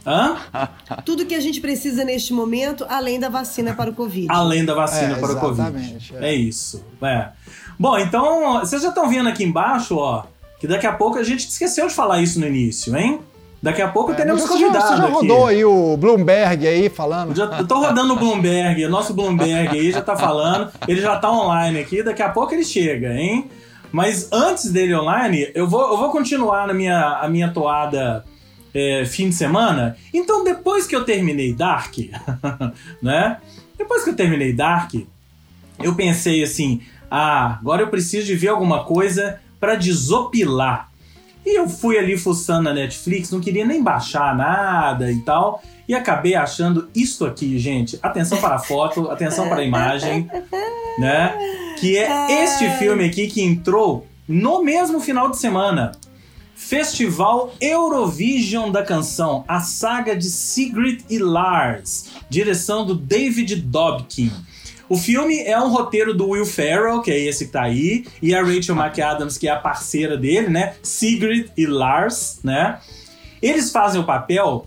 [0.06, 0.36] Hã?
[1.04, 4.26] Tudo que a gente precisa neste momento, além da vacina para o Covid.
[4.30, 6.14] Além da vacina é, para o Covid.
[6.20, 6.30] É.
[6.30, 6.84] é, isso.
[7.02, 7.28] É.
[7.78, 10.24] Bom, então, vocês já estão vendo aqui embaixo, ó,
[10.58, 13.20] que daqui a pouco a gente esqueceu de falar isso no início, hein?
[13.62, 14.88] Daqui a pouco é, teremos convidados.
[14.88, 15.56] Você já rodou aqui.
[15.56, 17.36] aí o Bloomberg aí falando.
[17.36, 20.70] Já, eu tô rodando o Bloomberg, o nosso Bloomberg aí já tá falando.
[20.88, 23.50] Ele já tá online aqui, daqui a pouco ele chega, hein?
[23.92, 28.24] Mas antes dele online, eu vou, eu vou continuar na minha, a minha toada
[28.74, 29.96] é, fim de semana.
[30.12, 31.96] Então, depois que eu terminei Dark,
[33.02, 33.38] né?
[33.76, 34.94] Depois que eu terminei Dark,
[35.78, 36.80] eu pensei assim:
[37.10, 40.90] ah, agora eu preciso de ver alguma coisa para desopilar.
[41.44, 45.62] E eu fui ali fuçando na Netflix, não queria nem baixar nada e tal.
[45.88, 47.98] E acabei achando isto aqui, gente.
[48.02, 50.30] Atenção para a foto, atenção para a imagem,
[50.98, 51.34] né?
[51.80, 55.92] Que é este filme aqui que entrou no mesmo final de semana.
[56.60, 64.30] Festival Eurovision da Canção, a saga de Sigrid e Lars, direção do David Dobkin.
[64.86, 68.34] O filme é um roteiro do Will Ferrell, que é esse que tá aí, e
[68.34, 70.74] a Rachel McAdams, que é a parceira dele, né?
[70.82, 72.78] Sigrid e Lars, né?
[73.40, 74.66] Eles fazem o papel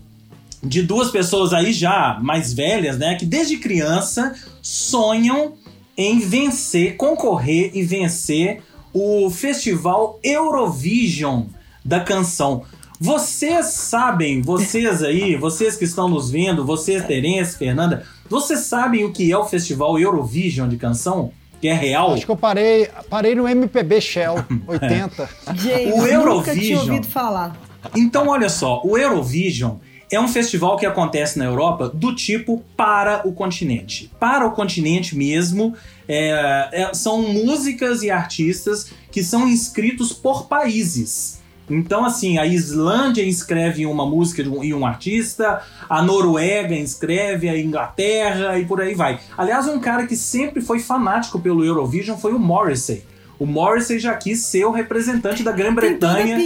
[0.62, 3.14] de duas pessoas aí já mais velhas, né?
[3.14, 5.54] Que desde criança sonham
[5.96, 11.44] em vencer, concorrer e vencer o festival Eurovision
[11.84, 12.64] da canção.
[13.00, 19.12] Vocês sabem, vocês aí, vocês que estão nos vendo, vocês, Terence, Fernanda, vocês sabem o
[19.12, 21.32] que é o Festival Eurovision de canção?
[21.60, 22.14] Que é real?
[22.14, 25.28] Acho que eu parei, parei no MPB Shell 80.
[25.46, 25.54] É.
[25.54, 26.36] Gente, o Eurovision.
[26.36, 27.56] Nunca tinha ouvido falar.
[27.94, 29.76] Então, olha só, o Eurovision
[30.10, 34.10] é um festival que acontece na Europa do tipo para o continente.
[34.18, 35.74] Para o continente mesmo,
[36.08, 41.42] é, é, são músicas e artistas que são inscritos por países.
[41.68, 48.58] Então, assim, a Islândia inscreve uma música e um artista, a Noruega inscreve, a Inglaterra
[48.58, 49.18] e por aí vai.
[49.36, 53.04] Aliás, um cara que sempre foi fanático pelo Eurovision foi o Morrissey.
[53.38, 56.38] O Morrissey já quis ser o representante da Grã-Bretanha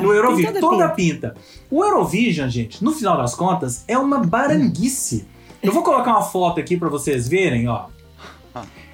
[0.00, 0.52] no Eurovision.
[0.54, 1.28] Toda, toda pinta.
[1.30, 1.34] pinta.
[1.70, 5.26] O Eurovision, gente, no final das contas, é uma baranguice.
[5.62, 7.86] Eu vou colocar uma foto aqui para vocês verem, ó.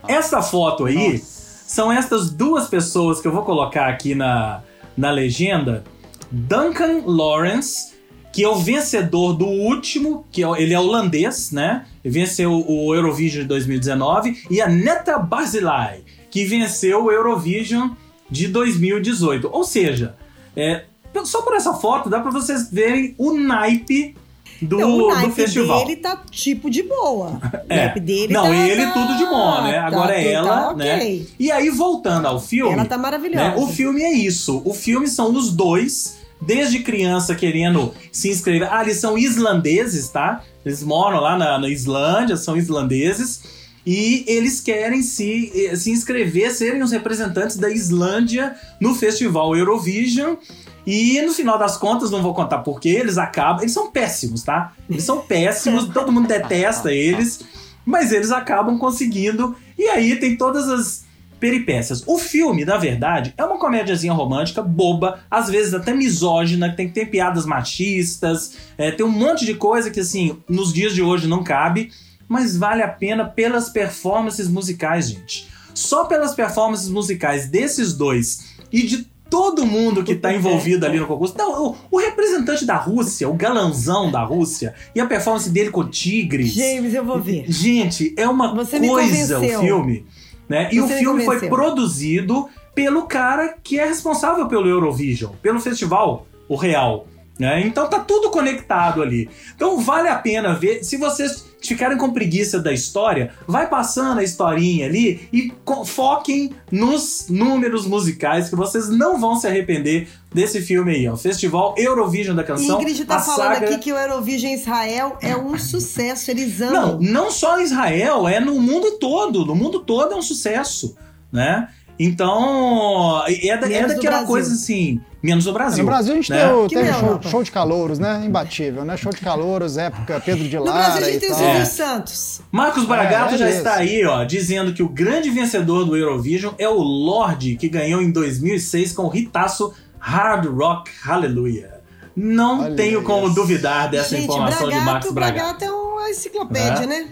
[0.08, 1.24] Essa foto aí Nossa.
[1.66, 4.62] são estas duas pessoas que eu vou colocar aqui na,
[4.96, 5.84] na legenda,
[6.30, 7.92] Duncan Lawrence,
[8.32, 11.84] que é o vencedor do último, que é, ele é holandês, né?
[12.02, 16.00] Venceu o Eurovision de 2019, e a Neta Barzilai,
[16.30, 17.90] que venceu o Eurovision
[18.30, 19.50] de 2018.
[19.52, 20.16] Ou seja,
[20.56, 20.84] é,
[21.24, 24.16] só por essa foto dá para vocês verem o naipe
[24.62, 25.84] do, então, o do festival.
[25.84, 27.40] dele tá tipo de boa.
[27.68, 27.74] É.
[27.74, 29.72] O naipe dele Não, tá, ele tá, tudo de bom, né?
[29.72, 30.96] Tá, Agora é ela, tá né?
[30.96, 31.20] okay.
[31.20, 31.26] né?
[31.38, 32.72] E aí, voltando ao filme.
[32.72, 33.50] Ela tá maravilhosa.
[33.50, 33.54] Né?
[33.56, 34.60] O filme é isso.
[34.64, 38.68] O filme são os dois, desde criança, querendo se inscrever.
[38.70, 40.42] Ah, eles são islandeses, tá?
[40.64, 43.42] Eles moram lá na, na Islândia, são islandeses.
[43.84, 50.36] E eles querem se, eh, se inscrever, serem os representantes da Islândia no festival Eurovision.
[50.86, 53.62] E no final das contas, não vou contar porque eles acabam.
[53.62, 54.72] Eles são péssimos, tá?
[54.88, 57.40] Eles são péssimos, todo mundo detesta eles,
[57.84, 59.54] mas eles acabam conseguindo.
[59.78, 61.04] E aí tem todas as
[61.42, 62.04] peripécias.
[62.06, 66.94] O filme, na verdade, é uma comédiazinha romântica, boba, às vezes até misógina, tem que
[66.94, 71.26] ter piadas machistas, é, tem um monte de coisa que, assim, nos dias de hoje
[71.26, 71.90] não cabe,
[72.28, 75.48] mas vale a pena pelas performances musicais, gente.
[75.74, 81.06] Só pelas performances musicais desses dois e de todo mundo que está envolvido ali no
[81.06, 81.34] concurso.
[81.38, 85.80] Não, o, o, representante da Rússia, o galanzão da Rússia, e a performance dele com
[85.80, 86.52] o Tigres.
[86.52, 87.46] James, eu vou ver.
[87.48, 90.04] Gente, é uma Você coisa o filme.
[90.46, 90.68] Né?
[90.70, 96.26] E Você o filme foi produzido pelo cara que é responsável pelo Eurovision, pelo festival,
[96.46, 97.06] o Real.
[97.38, 97.66] Né?
[97.66, 99.30] Então tá tudo conectado ali.
[99.56, 100.84] Então vale a pena ver.
[100.84, 105.52] Se vocês ficarem com preguiça da história, vai passando a historinha ali e
[105.84, 111.16] foquem nos números musicais que vocês não vão se arrepender desse filme aí, ó.
[111.16, 112.80] Festival Eurovision da Canção.
[112.80, 113.66] Ingrid tá falando saga...
[113.66, 116.98] aqui que o Eurovision Israel é um sucesso, eles amam.
[116.98, 119.44] Não, não só em Israel, é no mundo todo.
[119.44, 120.96] No mundo todo é um sucesso,
[121.30, 121.68] né?
[121.98, 125.00] Então, é, da, é daquela coisa assim.
[125.22, 125.84] Menos o Brasil.
[125.84, 126.48] No Brasil a gente né?
[126.48, 128.24] teve, teve show, show, de calouros, né?
[128.26, 128.96] Imbatível, né?
[128.96, 130.70] Show de calouros, época Pedro de Lara.
[130.70, 132.40] No Brasil a gente tem o Silvio Santos.
[132.50, 136.54] Marcos Bragato é, é já está aí, ó, dizendo que o grande vencedor do Eurovision
[136.58, 141.80] é o Lorde, que ganhou em 2006 com o hitaço Hard Rock Hallelujah.
[142.16, 145.58] Não Olha tenho como duvidar dessa gente, informação Bragato, de Marcos Bragato.
[145.58, 146.86] Bragato é uma enciclopédia, é.
[146.86, 147.08] né?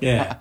[0.00, 0.36] É.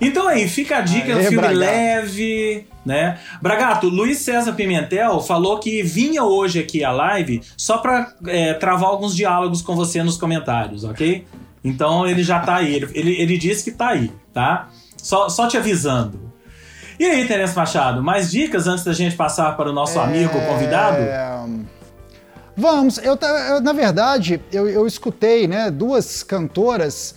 [0.00, 1.58] Então aí, fica a dica, é um filme Bragato.
[1.58, 3.18] leve, né?
[3.40, 8.90] Bragato, Luiz César Pimentel falou que vinha hoje aqui a live só pra é, travar
[8.90, 11.26] alguns diálogos com você nos comentários, ok?
[11.62, 14.68] Então ele já tá aí, ele, ele, disse que tá aí, tá?
[14.96, 16.32] Só, só te avisando.
[16.98, 20.02] E aí, Terence Machado, mais dicas antes da gente passar para o nosso é...
[20.02, 20.96] amigo convidado?
[22.56, 23.16] Vamos, eu,
[23.48, 27.14] eu na verdade, eu, eu escutei né, duas cantoras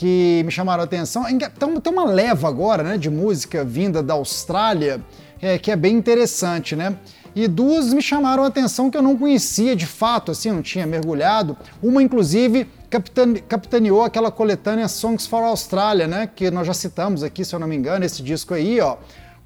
[0.00, 1.28] que me chamaram a atenção.
[1.28, 4.98] Então, tem uma leva agora né, de música vinda da Austrália
[5.42, 6.96] é, que é bem interessante, né?
[7.36, 10.86] E duas me chamaram a atenção que eu não conhecia de fato, assim, não tinha
[10.86, 11.54] mergulhado.
[11.82, 16.26] Uma, inclusive, capitane, capitaneou aquela coletânea Songs for Australia, né?
[16.34, 18.96] Que nós já citamos aqui, se eu não me engano, esse disco aí, ó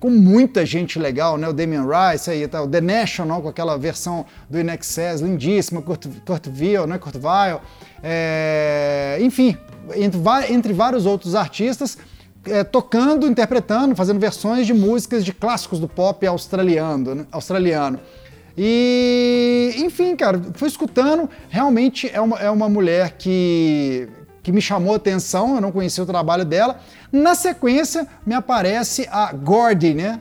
[0.05, 1.48] com muita gente legal, né?
[1.48, 2.61] O Damien Rice aí, tá?
[2.61, 6.98] o The National com aquela versão do In Excess, lindíssima, Kurt, Kurt Weill, né?
[6.98, 7.59] Kurt Weill.
[8.05, 9.18] É...
[9.22, 9.57] enfim,
[9.96, 11.98] entre, entre vários outros artistas,
[12.46, 17.14] é, tocando, interpretando, fazendo versões de músicas de clássicos do pop australiano.
[17.14, 17.26] Né?
[17.32, 17.98] australiano.
[18.57, 21.28] E, enfim, cara, fui escutando.
[21.48, 24.09] Realmente é uma, é uma mulher que,
[24.42, 26.78] que me chamou a atenção, eu não conhecia o trabalho dela.
[27.11, 30.20] Na sequência, me aparece a Gordy, né?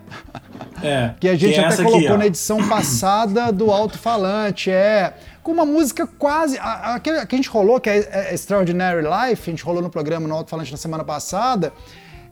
[0.82, 4.72] É, que a gente que é até colocou aqui, na edição passada do alto-falante.
[4.72, 5.14] É
[5.44, 6.58] com uma música quase.
[6.58, 9.90] A, a, que a gente rolou, que é, é Extraordinary Life, a gente rolou no
[9.90, 11.74] programa no alto-falante na semana passada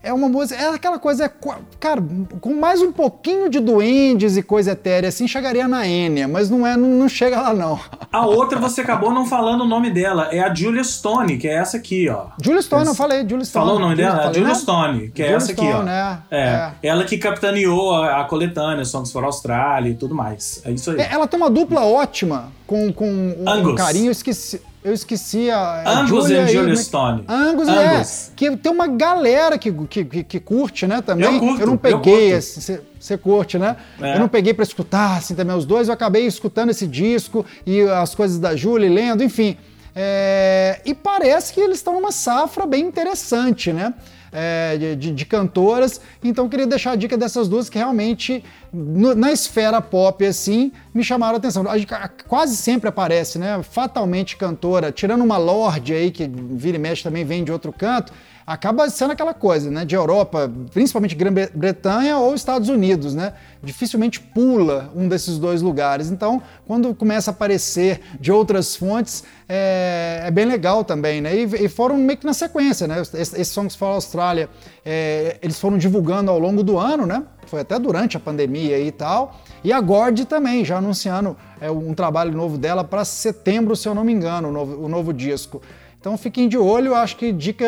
[0.04, 1.32] é uma música, é aquela coisa, é
[1.80, 2.04] cara,
[2.40, 6.66] com mais um pouquinho de duendes e coisa etérea assim, chegaria na Enya, mas não
[6.66, 7.80] é, não, não, chega lá não.
[8.12, 11.54] A outra você acabou não falando o nome dela, é a Julia Stone, que é
[11.54, 12.28] essa aqui, ó.
[12.42, 13.66] Julia Stone, eu falei, Julia Stone.
[13.66, 14.28] Falou o nome dela?
[14.28, 15.92] A Julia Stone, que é Julia essa aqui, Stone, ó.
[15.92, 16.72] É, é, é.
[16.82, 20.62] Ela que capitaneou a, a coletânea Songs for Australia e tudo mais.
[20.66, 21.00] É isso aí.
[21.00, 24.62] É, ela tem uma dupla ótima com, com um, um carinho, eu esqueci.
[24.84, 25.84] Eu esqueci a.
[26.02, 27.24] Angus Julia e Julia Stone.
[27.28, 28.32] Angus, é, Angus, é.
[28.36, 31.32] Que tem uma galera que, que, que, que curte, né, também.
[31.32, 32.42] Eu, curto, eu não peguei.
[32.42, 33.78] Você curte, né?
[34.02, 34.16] É.
[34.16, 35.88] Eu não peguei para escutar, assim, também os dois.
[35.88, 39.56] Eu acabei escutando esse disco e as coisas da Julia lendo, enfim.
[39.96, 43.94] É, e parece que eles estão numa safra bem interessante, né?
[44.32, 46.00] É, de, de, cantoras.
[46.24, 51.04] Então queria deixar a dica dessas duas que realmente no, na esfera pop assim me
[51.04, 51.66] chamaram a atenção.
[51.68, 53.62] A, a, quase sempre aparece, né?
[53.64, 58.14] Fatalmente cantora, tirando uma Lorde aí que vira e mexe também vem de outro canto
[58.46, 63.34] acaba sendo aquela coisa, né, de Europa, principalmente Grã-Bretanha ou Estados Unidos, né?
[63.64, 66.10] Dificilmente pula um desses dois lugares.
[66.10, 71.36] Então, quando começa a aparecer de outras fontes, é, é bem legal também, né?
[71.36, 73.02] E, e, foram meio que na sequência, né?
[73.14, 74.50] Esses Songs for Australia,
[74.86, 77.24] é, eles foram divulgando ao longo do ano, né?
[77.48, 79.42] Foi até durante a pandemia e tal.
[79.64, 83.94] E a Gord também, já anunciando é, um trabalho novo dela para setembro, se eu
[83.94, 85.62] não me engano, o novo, o novo disco.
[86.02, 87.64] Então fiquem de olho, acho que dica.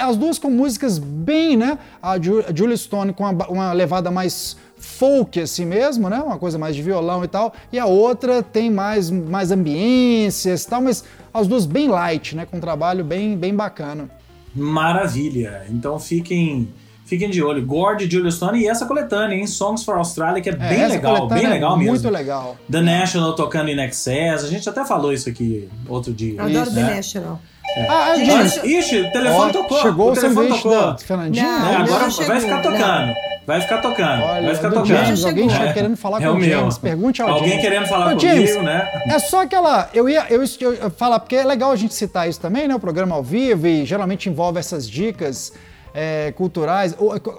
[0.00, 1.78] As duas com músicas bem, né?
[2.02, 6.18] A Julia Stone com uma levada mais folk assim mesmo, né?
[6.18, 7.52] Uma coisa mais de violão e tal.
[7.70, 12.46] E a outra tem mais, mais ambiências e tal, mas as duas bem light, né?
[12.46, 14.08] Com um trabalho bem, bem bacana.
[14.54, 15.66] Maravilha!
[15.68, 16.70] Então fiquem
[17.10, 17.66] Fiquem de olho.
[17.66, 19.44] Gord, Julia Stone e essa coletânea, hein?
[19.44, 21.92] Songs for Australia, que é, é bem legal, bem legal é mesmo.
[21.94, 22.56] Muito legal.
[22.70, 24.44] The National tocando in Excess.
[24.44, 26.38] A gente até falou isso aqui outro dia.
[26.38, 26.86] Eu adoro né?
[26.86, 27.40] The National.
[27.76, 27.86] É.
[27.88, 29.82] Ah, é, Mas, ixi, o telefone tocou.
[29.82, 30.70] Chegou o, telefone tocou.
[30.70, 31.44] da Fernandinha.
[31.44, 33.06] Não, é, agora vai ficar tocando.
[33.06, 33.14] Não.
[33.44, 34.22] Vai ficar tocando.
[34.22, 34.86] Olha, vai ficar tocando.
[34.86, 35.72] James, alguém é.
[35.72, 36.78] querendo falar é com o James.
[36.78, 37.64] Pergunte ao Alguém James.
[37.64, 39.02] querendo falar com James, comigo, né?
[39.08, 39.90] É só aquela.
[39.92, 42.74] Eu ia eu, eu, eu falar, porque é legal a gente citar isso também, né?
[42.76, 45.52] O programa ao vivo e geralmente envolve essas dicas
[45.94, 46.96] é, culturais.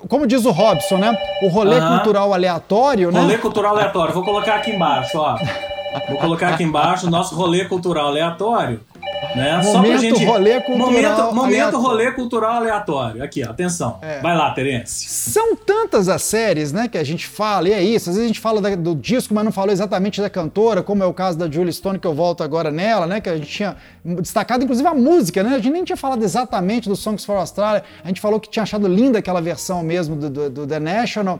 [0.08, 1.18] Como diz o Robson, né?
[1.42, 3.20] O rolê cultural aleatório, né?
[3.20, 4.14] Rolê cultural aleatório.
[4.14, 5.38] Vou colocar aqui embaixo, ó.
[6.08, 8.82] Vou colocar aqui embaixo o nosso rolê cultural aleatório.
[9.36, 9.58] Né?
[9.58, 10.26] Momento Só pra gente...
[10.26, 13.24] rolê cultural Momento, momento rolê cultural aleatório.
[13.24, 14.00] Aqui, ó, atenção.
[14.02, 14.20] É.
[14.20, 15.08] Vai lá, Terence.
[15.08, 18.10] São tantas as séries, né, que a gente fala, e é isso.
[18.10, 21.04] Às vezes a gente fala da, do disco, mas não falou exatamente da cantora, como
[21.04, 23.48] é o caso da Julie Stone, que eu volto agora nela, né, que a gente
[23.48, 25.52] tinha destacado, inclusive, a música, né?
[25.52, 28.64] A gente nem tinha falado exatamente do Songs for Australia, a gente falou que tinha
[28.64, 31.40] achado linda aquela versão mesmo do, do, do The National.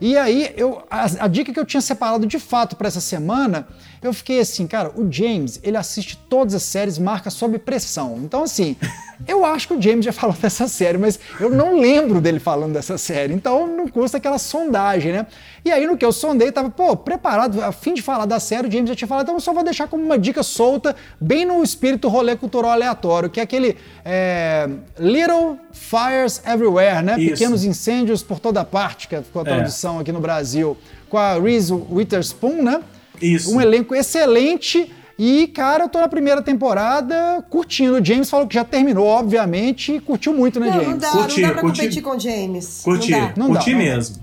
[0.00, 3.66] E aí, eu, a, a, dica que eu tinha separado de fato para essa semana,
[4.06, 8.18] eu fiquei assim, cara, o James, ele assiste todas as séries marca sob pressão.
[8.22, 8.76] Então, assim,
[9.26, 12.72] Eu acho que o James já falou dessa série, mas eu não lembro dele falando
[12.74, 15.26] dessa série, então não custa aquela sondagem, né?
[15.64, 18.68] E aí no que eu sondei, tava, pô, preparado, a fim de falar da série,
[18.68, 21.44] o James já tinha falado, então eu só vou deixar como uma dica solta, bem
[21.44, 27.18] no espírito rolê cultural aleatório, que é aquele é, Little Fires Everywhere, né?
[27.18, 27.30] Isso.
[27.30, 29.54] Pequenos incêndios por toda parte, que ficou a é.
[29.54, 30.02] tradução é.
[30.02, 30.76] aqui no Brasil,
[31.08, 32.82] com a Reese Witherspoon, né?
[33.20, 33.54] Isso.
[33.54, 37.96] Um elenco excelente e, cara, eu tô na primeira temporada curtindo.
[37.96, 40.88] O James falou que já terminou, obviamente, e curtiu muito, né, não, James?
[40.88, 42.80] Não dá, curti, não dá pra curti, competir com o James.
[42.84, 44.16] Curti, não não curti dá, mesmo.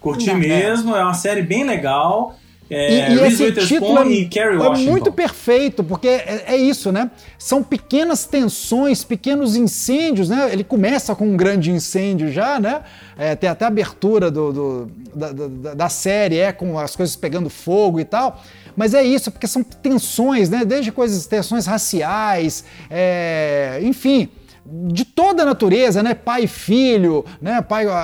[0.00, 1.00] Curti mesmo, é.
[1.00, 2.36] é uma série bem legal.
[2.70, 6.92] É, e, e esse título é, e Kerry é muito perfeito, porque é, é, isso,
[6.92, 7.10] né?
[7.36, 10.50] São pequenas tensões, pequenos incêndios, né?
[10.52, 12.82] Ele começa com um grande incêndio já, né?
[13.18, 17.16] É, tem até a abertura do, do da, da, da, série, é com as coisas
[17.16, 18.40] pegando fogo e tal.
[18.76, 20.64] Mas é isso, porque são tensões, né?
[20.64, 24.28] Desde coisas, tensões raciais, é, enfim
[24.66, 26.14] de toda a natureza, né?
[26.14, 27.60] Pai e filho, né?
[27.62, 27.94] Pai, a,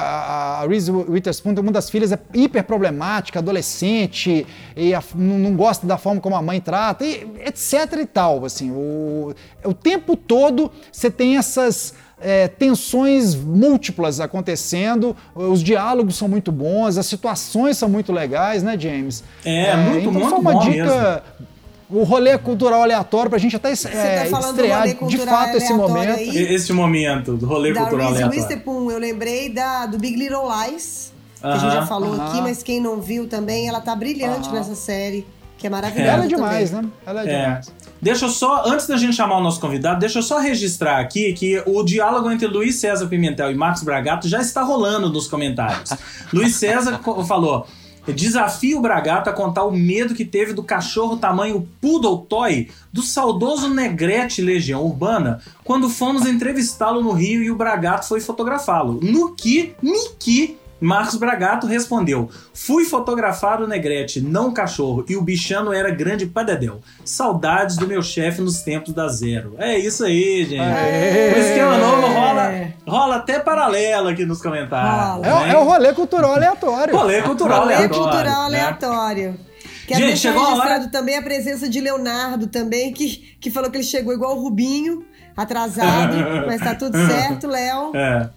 [0.62, 4.46] a Reese Witherspoon, uma das filhas é hiper problemática, adolescente,
[4.76, 8.44] e a, não, gosta da forma como a mãe trata, e, etc e tal.
[8.44, 9.34] Assim, o,
[9.64, 16.96] o tempo todo você tem essas é, tensões múltiplas acontecendo, os diálogos são muito bons,
[16.96, 19.22] as situações são muito legais, né, James?
[19.44, 21.22] É, é muito, então muito uma dica.
[21.40, 21.55] Mesmo.
[21.88, 26.18] O rolê cultural aleatório pra gente até é, tá estrear de fato esse momento.
[26.18, 28.42] Aí, esse momento do rolê da cultural Reese aleatório.
[28.42, 32.14] Witherspoon, eu lembrei da, do Big Little Lies, que uh -huh, a gente já falou
[32.14, 32.28] uh -huh.
[32.28, 34.54] aqui, mas quem não viu também, ela tá brilhante uh -huh.
[34.54, 35.24] nessa série,
[35.56, 36.12] que é maravilhosa.
[36.12, 36.86] Ela é demais, também.
[36.86, 36.92] né?
[37.06, 37.42] Ela é, é.
[37.44, 37.72] demais.
[38.02, 41.32] Deixa eu só, antes da gente chamar o nosso convidado, deixa eu só registrar aqui
[41.32, 45.90] que o diálogo entre Luiz César Pimentel e Marcos Bragato já está rolando nos comentários.
[46.32, 47.66] Luiz César falou:
[48.12, 53.02] desafio o Bragato a contar o medo que teve do cachorro tamanho Poodle Toy do
[53.02, 59.00] saudoso Negrete Legião Urbana quando fomos entrevistá-lo no Rio e o Bragato foi fotografá-lo.
[59.02, 65.22] No que Niki Marcos Bragato respondeu: Fui fotografar o Negrete, não o cachorro, e o
[65.22, 66.80] bichano era grande padedel.
[67.04, 69.54] Saudades do meu chefe nos tempos da zero.
[69.58, 70.60] É isso aí, gente.
[70.60, 71.34] Aê.
[71.34, 75.26] O esquema novo rola, rola até paralelo aqui nos comentários.
[75.26, 76.96] É, é, o rolê cultural aleatório.
[76.96, 78.02] Rolê cultural rolê aleatório.
[78.02, 79.30] Rolê cultural aleatório.
[79.32, 79.38] Né?
[79.86, 80.90] Quero gente, chegou registrado hora...
[80.90, 85.04] também a presença de Leonardo também, que, que falou que ele chegou igual o Rubinho,
[85.36, 86.16] atrasado,
[86.46, 87.92] mas tá tudo certo, Léo.
[87.94, 88.28] É.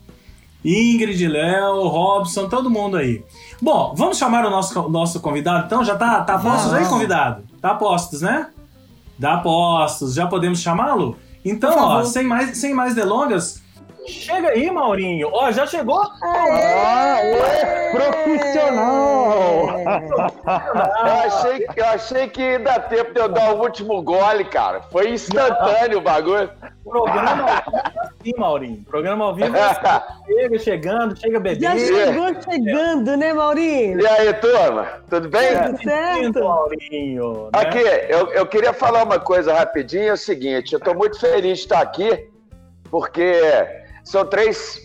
[0.64, 3.24] Ingrid, Léo, Robson, todo mundo aí.
[3.62, 5.84] Bom, vamos chamar o nosso, nosso convidado, então?
[5.84, 7.43] Já tá, tá postos aí, convidado?
[7.62, 8.47] Tá postos, né?
[9.18, 11.18] Dá postos, já podemos chamá-lo?
[11.43, 13.59] Então, ó, sem mais, sem mais delongas,
[14.10, 15.30] Chega aí, Maurinho.
[15.32, 16.01] Ó, já chegou?
[16.22, 17.70] Aê!
[17.91, 19.70] profissional!
[21.05, 24.82] eu, achei, eu achei que dá tempo de eu dar o último gole, cara.
[24.91, 26.49] Foi instantâneo o bagulho.
[26.84, 28.84] Programa ao vivo é assim, Maurinho.
[28.89, 30.05] Programa ao vivo é assim.
[30.26, 31.62] chega chegando, chega bebendo.
[31.62, 34.01] Já chegou chegando, né, Maurinho?
[34.01, 34.88] E aí, turma?
[35.10, 35.64] Tudo bem?
[35.64, 36.43] Tudo certo.
[36.43, 37.43] Maurinho.
[37.43, 37.49] Né?
[37.53, 37.80] Aqui,
[38.10, 40.10] eu, eu queria falar uma coisa rapidinho.
[40.10, 42.28] É o seguinte, eu tô muito feliz de estar aqui,
[42.89, 43.39] porque
[44.04, 44.80] são três,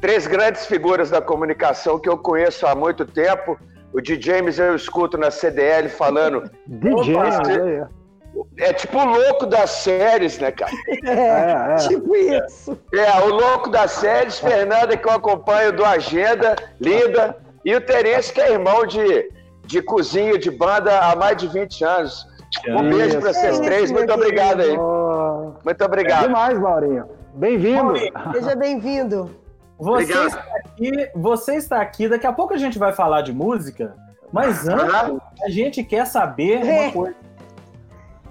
[0.00, 3.58] três grandes figuras da comunicação que eu conheço há muito tempo.
[3.92, 6.50] O de James eu escuto na CDL falando.
[6.66, 7.86] DJ, é,
[8.58, 10.72] é tipo o louco das séries, né, cara?
[11.04, 11.76] É, é, é.
[11.88, 12.78] tipo isso.
[12.94, 18.32] É, o louco das séries, Fernanda, que eu acompanho do Agenda, linda, e o Terence,
[18.32, 19.30] que é irmão de,
[19.66, 22.26] de cozinha de banda há mais de 20 anos.
[22.68, 24.76] Um beijo para vocês três, muito obrigado aí.
[25.64, 26.24] Muito obrigado.
[26.24, 27.19] É demais, Maurinho.
[27.34, 27.94] Bem-vindo.
[28.32, 29.30] Seja bem-vindo.
[29.78, 33.94] Você está, aqui, você está aqui, daqui a pouco a gente vai falar de música,
[34.30, 36.82] mas antes a gente quer saber é.
[36.82, 37.16] uma coisa.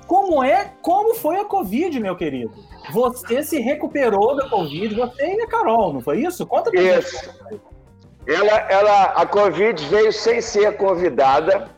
[0.06, 2.54] Como é, como foi a Covid, meu querido?
[2.92, 6.46] Você se recuperou da Covid, você e a Carol, não foi isso?
[6.46, 7.26] Conta pra isso.
[7.50, 7.62] gente.
[8.28, 11.70] Ela, ela, a Covid veio sem ser convidada,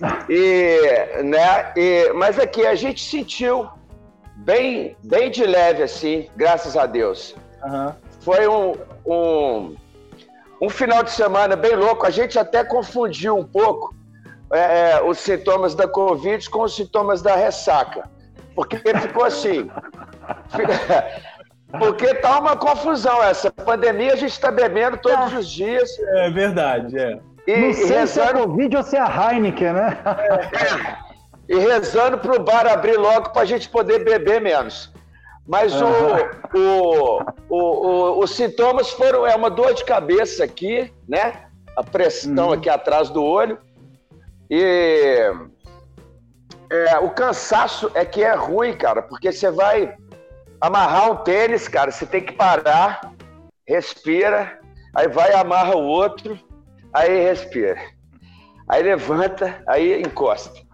[0.28, 3.68] e, né, e, mas aqui a gente sentiu
[4.44, 7.34] bem, bem de leve, assim, graças a Deus.
[7.64, 7.92] Uhum.
[8.20, 8.74] Foi um,
[9.06, 9.76] um,
[10.60, 12.06] um, final de semana bem louco.
[12.06, 13.94] A gente até confundiu um pouco
[14.52, 18.08] é, é os sintomas da Covid com os sintomas da ressaca.
[18.54, 19.70] Porque ficou assim.
[21.78, 25.38] Porque tá uma confusão essa pandemia, a gente está bebendo todos tá.
[25.38, 25.90] os dias.
[26.00, 27.18] É verdade, é.
[27.46, 28.06] E, Não sei rezando...
[28.08, 29.98] se é Covid ou se é a Heineken, né?
[30.04, 31.11] É
[31.52, 34.90] e rezando para o bar abrir logo para a gente poder beber menos.
[35.46, 35.90] Mas uhum.
[36.54, 41.44] o, o, o, os sintomas foram é uma dor de cabeça aqui, né?
[41.76, 42.52] A pressão uhum.
[42.54, 43.58] aqui atrás do olho.
[44.48, 45.30] E
[46.70, 49.94] é, o cansaço é que é ruim, cara, porque você vai
[50.58, 53.12] amarrar um tênis, cara, você tem que parar,
[53.68, 54.58] respira,
[54.94, 56.38] aí vai amarra o outro,
[56.94, 57.78] aí respira.
[58.66, 60.71] Aí levanta, aí encosta.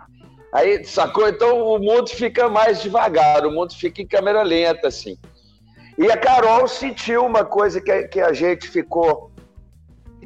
[0.53, 1.28] Aí, sacou?
[1.28, 5.16] Então o mundo fica mais devagar, o mundo fica em câmera lenta, assim.
[5.99, 9.30] E a Carol sentiu uma coisa que, que a gente ficou,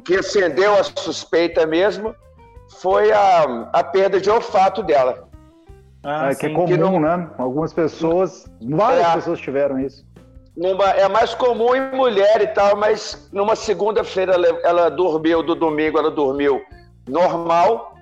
[0.05, 2.15] que acendeu a suspeita mesmo,
[2.79, 5.27] foi a, a perda de olfato dela.
[6.03, 6.99] Ah, é, que é comum, que não...
[6.99, 7.29] né?
[7.37, 10.05] Algumas pessoas, várias é, pessoas tiveram isso.
[10.55, 15.55] Numa, é mais comum em mulher e tal, mas numa segunda-feira ela, ela dormiu, do
[15.55, 16.61] domingo ela dormiu
[17.07, 17.92] normal,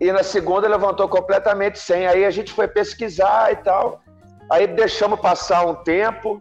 [0.00, 2.06] e na segunda levantou completamente sem.
[2.06, 4.02] Aí a gente foi pesquisar e tal.
[4.48, 6.40] Aí deixamos passar um tempo,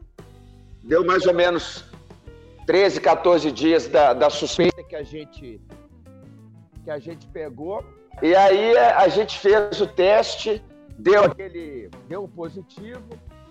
[0.83, 1.83] deu mais ou menos
[2.65, 5.61] 13, 14 dias da, da suspeita que a gente
[6.83, 7.83] que a gente pegou.
[8.21, 10.63] E aí a gente fez o teste,
[10.97, 11.89] deu aquele.
[12.07, 13.03] deu positivo,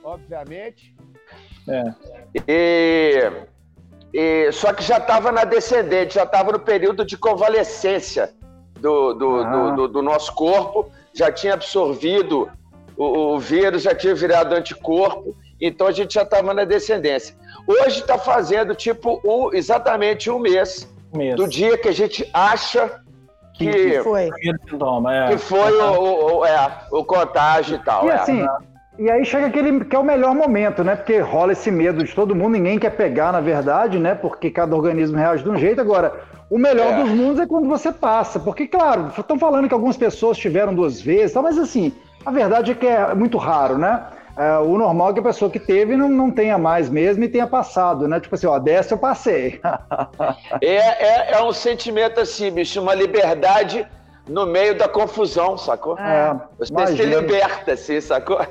[0.02, 0.96] obviamente.
[1.68, 1.94] É.
[2.48, 3.30] E,
[4.12, 8.34] e, só que já estava na descendente, já estava no período de convalescência
[8.80, 9.50] do, do, ah.
[9.50, 12.48] do, do, do nosso corpo, já tinha absorvido
[12.96, 17.34] o, o, vírus, já tinha virado anticorpo, então a gente já estava na descendência.
[17.66, 23.00] Hoje está fazendo tipo um, exatamente um mês, mês, do dia que a gente acha
[23.54, 25.28] que, que foi, é.
[25.28, 28.06] que foi o, o, é, o contágio e tal.
[28.06, 28.14] E é.
[28.14, 28.46] assim,
[28.98, 30.96] e aí chega aquele que é o melhor momento, né?
[30.96, 34.14] Porque rola esse medo de todo mundo, ninguém quer pegar, na verdade, né?
[34.14, 35.80] Porque cada organismo reage de um jeito.
[35.80, 36.12] Agora,
[36.50, 37.02] o melhor é.
[37.02, 38.38] dos mundos é quando você passa.
[38.38, 41.92] Porque, claro, estão falando que algumas pessoas tiveram duas vezes, mas assim,
[42.24, 44.02] a verdade é que é muito raro, né?
[44.36, 47.28] É, o normal é que a pessoa que teve não, não tenha mais mesmo e
[47.28, 48.20] tenha passado, né?
[48.20, 49.60] Tipo assim, ó, dessa eu passei.
[50.62, 53.84] é, é, é um sentimento assim, bicho, uma liberdade
[54.28, 55.98] no meio da confusão, sacou?
[55.98, 56.96] É, Você imagina.
[56.96, 58.40] se liberta, assim, sacou?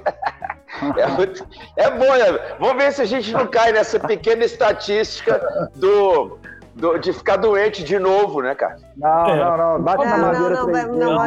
[0.97, 2.55] É, muito, é bom, né?
[2.59, 6.37] Vamos ver se a gente não cai nessa pequena estatística do,
[6.77, 8.77] do, de ficar doente de novo, né, cara?
[8.95, 9.43] Não, é.
[9.43, 9.81] não, não.
[9.81, 10.49] Bate não, na madeira.
[10.49, 11.25] Não, não, não, não,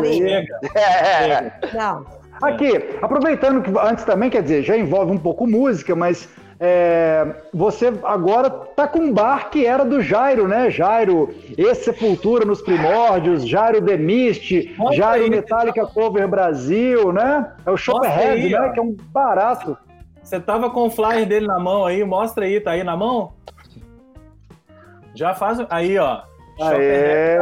[0.76, 1.52] É.
[1.74, 2.06] Não.
[2.40, 6.26] Aqui, aproveitando que antes também, quer dizer, já envolve um pouco música, mas
[6.58, 10.70] é, você agora tá com um bar que era do Jairo, né?
[10.70, 15.92] Jairo, ex-Sepultura nos primórdios, Jairo The Mist, Jairo aí, Metallica tá...
[15.92, 17.52] Cover Brasil, né?
[17.66, 18.60] É o Shopperhead, né?
[18.60, 18.72] Ó.
[18.72, 19.76] Que é um barato.
[20.22, 23.32] Você tava com o flyer dele na mão aí, mostra aí, tá aí na mão?
[25.20, 25.58] Já faz.
[25.68, 26.22] Aí, ó.
[26.62, 27.36] Aê!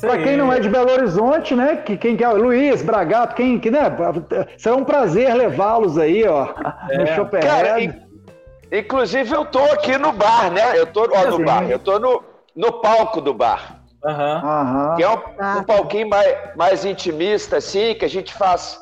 [0.00, 1.76] Para quem não é de Belo Horizonte, né?
[1.76, 3.82] Que quem quer, Luiz, Bragato, quem que, né?
[4.56, 6.48] Será um prazer levá-los aí, ó,
[6.90, 6.98] é.
[6.98, 7.76] no Chopper Cara,
[8.72, 10.76] inclusive eu tô aqui no bar, né?
[10.76, 12.22] Eu tô ó, no bar, eu tô no,
[12.56, 13.80] no palco do bar.
[14.04, 14.96] Uhum.
[14.96, 15.58] Que é um, ah.
[15.60, 18.80] um palquinho mais, mais intimista, assim, que a gente faz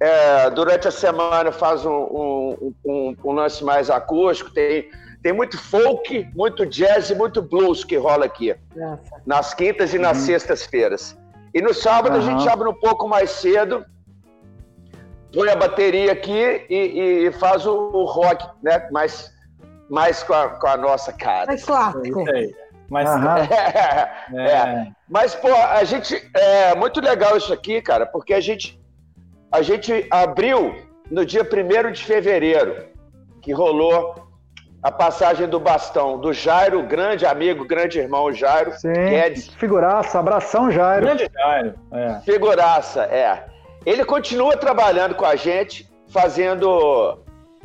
[0.00, 4.88] é, durante a semana faz um, um, um, um lance mais acústico, tem
[5.22, 8.54] tem muito folk, muito jazz e muito blues que rola aqui.
[8.74, 9.22] Nossa.
[9.24, 10.26] Nas quintas e nas uhum.
[10.26, 11.16] sextas-feiras.
[11.54, 12.20] E no sábado uhum.
[12.20, 13.84] a gente abre um pouco mais cedo,
[15.32, 18.88] põe a bateria aqui e, e faz o, o, rock, né?
[18.90, 19.32] Mais,
[19.88, 21.46] mais com, a, com a nossa cara.
[21.46, 22.24] Mais clássico.
[22.90, 24.36] Mas, uhum.
[24.38, 24.92] é, é.
[25.08, 26.20] Mas, pô, a gente.
[26.34, 28.80] É muito legal isso aqui, cara, porque a gente,
[29.52, 30.74] a gente abriu
[31.10, 32.86] no dia 1 de fevereiro,
[33.40, 34.31] que rolou
[34.82, 38.72] a passagem do bastão do Jairo, grande amigo, grande irmão Jairo.
[38.72, 39.48] Sim, Guedes.
[39.48, 41.06] figuraça, abração Jairo.
[41.06, 42.20] Grande Jairo, é.
[42.24, 43.46] Figuraça, é.
[43.86, 47.20] Ele continua trabalhando com a gente, fazendo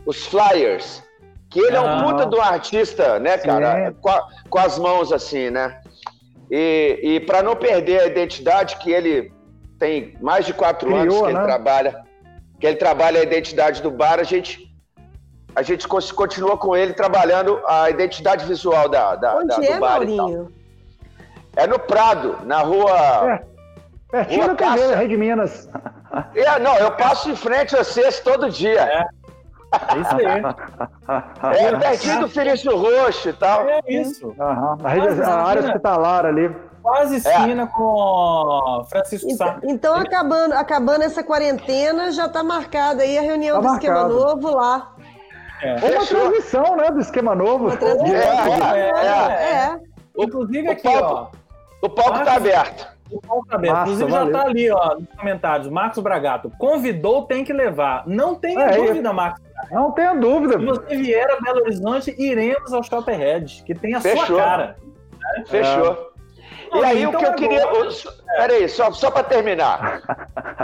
[0.05, 1.03] os flyers,
[1.49, 3.93] que ele é um puta do artista, né, cara?
[3.99, 5.81] Com, a, com, as mãos assim, né?
[6.51, 9.31] E, e para não perder a identidade que ele
[9.79, 11.31] tem mais de quatro Criou, anos que né?
[11.31, 12.03] ele trabalha,
[12.59, 14.66] que ele trabalha a identidade do bar, a gente
[15.57, 19.79] a gente continua com ele trabalhando a identidade visual da, da, Onde da, do é,
[19.79, 20.53] bar Maurinho?
[21.55, 22.95] É no Prado, na rua.
[23.31, 23.43] É.
[24.11, 25.67] Pertinho rua da TV, Rede Minas.
[26.33, 28.81] É, não, eu passo em frente a vocês todo dia.
[28.81, 29.05] É.
[29.89, 31.65] É isso aí.
[31.65, 33.67] É pertinho do Felício Roxo e tal.
[33.67, 34.27] É isso.
[34.27, 34.77] Uhum.
[34.83, 36.55] A, rede, a área hospitalar ali.
[36.81, 37.17] Quase é.
[37.17, 37.67] esquina é.
[37.67, 39.59] com Francisco então, Sá.
[39.63, 44.09] Então, acabando, acabando essa quarentena, já está marcada aí a reunião tá do marcado.
[44.09, 44.93] Esquema Novo lá.
[45.61, 45.73] É.
[45.73, 46.19] Ou uma Fechou.
[46.19, 47.67] transmissão, né, do esquema novo.
[47.67, 48.75] Uma transmissão.
[48.75, 49.53] É, é, é.
[49.53, 49.79] é.
[50.17, 51.85] Inclusive aqui, palco, ó.
[51.85, 52.97] O palco está aberto.
[53.11, 53.73] O palco está aberto.
[53.73, 54.33] Massa, Inclusive valeu.
[54.33, 55.69] já está ali, ó, nos comentários.
[55.69, 56.51] Marcos Bragato.
[56.57, 58.03] Convidou, tem que levar.
[58.05, 59.41] Não tenha é, dúvida, Marcos.
[59.71, 60.59] Não tenha dúvida.
[60.59, 64.25] Se você vier a Belo Horizonte, iremos ao Shopperhead, que tem a Fechou.
[64.25, 64.75] sua cara.
[65.37, 65.43] Né?
[65.47, 66.11] Fechou.
[66.73, 67.63] E aí, então o que eu queria.
[68.37, 70.01] Peraí, só, só para terminar.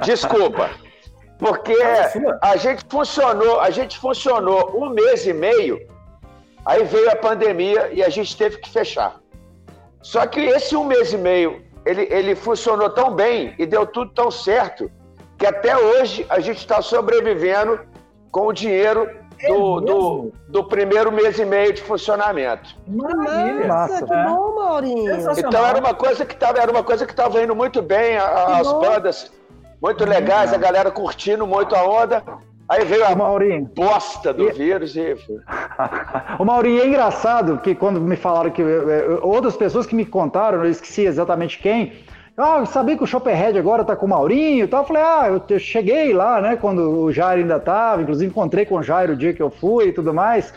[0.04, 0.70] Desculpa.
[1.38, 1.76] Porque
[2.42, 5.86] a gente funcionou, a gente funcionou um mês e meio,
[6.66, 9.20] aí veio a pandemia e a gente teve que fechar.
[10.02, 14.12] Só que esse um mês e meio, ele, ele funcionou tão bem e deu tudo
[14.14, 14.92] tão certo
[15.38, 17.80] que até hoje a gente está sobrevivendo
[18.32, 19.10] com o dinheiro
[19.40, 22.76] é do, do, do, primeiro mês e meio de funcionamento.
[22.88, 23.68] Maravilha!
[23.68, 25.32] Nossa, que bom, Maurinho!
[25.38, 28.72] Então era uma coisa que estava, era uma coisa que estava indo muito bem, as
[28.72, 29.32] bandas
[29.84, 32.24] muito legais, a galera curtindo muito a onda.
[32.70, 33.70] Aí veio a Maurinho.
[33.76, 34.54] bosta do e...
[34.54, 35.18] vírus e.
[36.40, 38.62] o Maurinho, é engraçado que quando me falaram que.
[38.62, 41.92] É, outras pessoas que me contaram, eu esqueci exatamente quem.
[42.38, 44.82] Ah, eu sabia que o Shopperhead agora tá com o Maurinho e tal.
[44.84, 48.76] Eu falei, ah, eu cheguei lá, né, quando o Jairo ainda tava, inclusive encontrei com
[48.76, 50.52] o Jairo o dia que eu fui e tudo mais.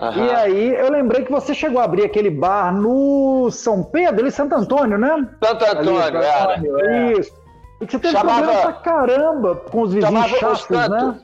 [0.00, 0.26] Uhum.
[0.26, 4.30] E aí eu lembrei que você chegou a abrir aquele bar no São Pedro, ali
[4.30, 5.26] Santo Antônio, né?
[5.42, 7.12] Santo Antônio, Ali, era.
[7.12, 7.41] Isso.
[7.82, 11.18] E que você teve chamava, problema pra caramba com os vizinhos chatos, né?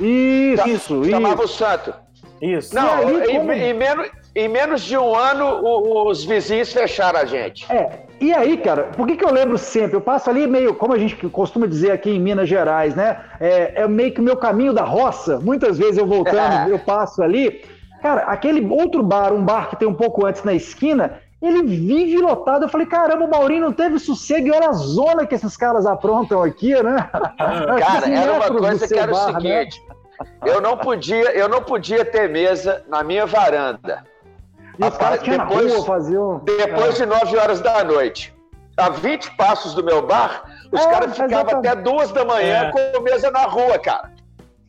[0.00, 1.04] Isso, isso.
[1.04, 1.94] Chamava o Santo.
[2.42, 2.74] Isso.
[2.74, 7.24] Não, aí, em, em, menos, em menos de um ano, o, os vizinhos fecharam a
[7.24, 7.70] gente.
[7.70, 9.96] É, e aí, cara, por que, que eu lembro sempre?
[9.96, 13.20] Eu passo ali meio, como a gente costuma dizer aqui em Minas Gerais, né?
[13.38, 15.38] É, é meio que o meu caminho da roça.
[15.38, 17.62] Muitas vezes eu voltando, eu passo ali.
[18.02, 22.18] Cara, aquele outro bar, um bar que tem um pouco antes na esquina, ele vive
[22.18, 22.64] lotado.
[22.64, 25.86] Eu falei, caramba, o Maurinho não teve sossego e olha a zona que esses caras
[25.86, 27.08] aprontam aqui, né?
[27.38, 29.40] Cara, era uma coisa que era bar, o né?
[29.40, 30.26] seguinte: né?
[30.44, 34.04] eu, não podia, eu não podia ter mesa na minha varanda.
[34.78, 36.38] E os caras depois, rua, faziam...
[36.44, 37.04] depois é.
[37.04, 38.34] de 9 horas da noite.
[38.76, 42.92] A 20 passos do meu bar, os é, caras ficavam até duas da manhã é.
[42.92, 44.10] com mesa na rua, cara.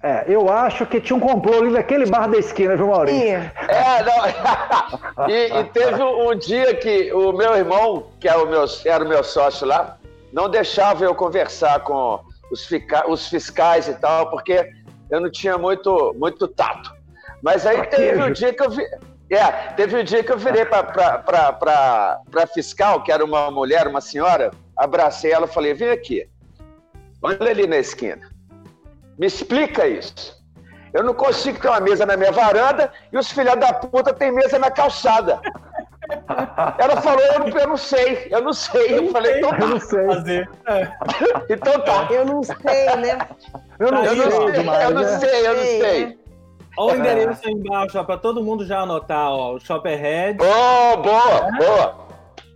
[0.03, 3.21] É, eu acho que tinha um complô ali naquele bar da esquina, viu, Maurício?
[3.21, 5.29] É, não.
[5.29, 9.07] e, e, teve um dia que o meu irmão, que era o meu, era o
[9.07, 9.97] meu sócio lá,
[10.33, 12.19] não deixava eu conversar com
[12.51, 14.67] os, fica, os fiscais e tal, porque
[15.11, 16.91] eu não tinha muito, muito tato.
[17.43, 18.83] Mas aí teve um dia que eu vi.
[19.29, 24.51] É, teve um dia que eu virei para fiscal, que era uma mulher, uma senhora,
[24.75, 26.27] abracei ela e falei: vem aqui,
[27.21, 28.30] olha ali na esquina.
[29.21, 30.35] Me explica isso.
[30.91, 34.31] Eu não consigo ter uma mesa na minha varanda e os filhos da puta têm
[34.31, 35.39] mesa na calçada.
[36.79, 38.97] Ela falou, eu não, eu não sei, eu não sei.
[38.97, 39.59] Eu, falei, então tá.
[39.59, 40.07] Eu não sei.
[40.07, 40.49] Fazer.
[41.51, 42.07] Então tá.
[42.09, 43.19] Eu não sei, né?
[43.77, 45.19] Eu não, eu não sei, demais, eu não né?
[45.19, 46.19] sei, eu não sei.
[46.77, 50.39] Olha o endereço aí embaixo, para todo mundo já anotar, ó, o Shopperhead.
[50.41, 51.51] Oh, boa, é.
[51.51, 52.10] boa.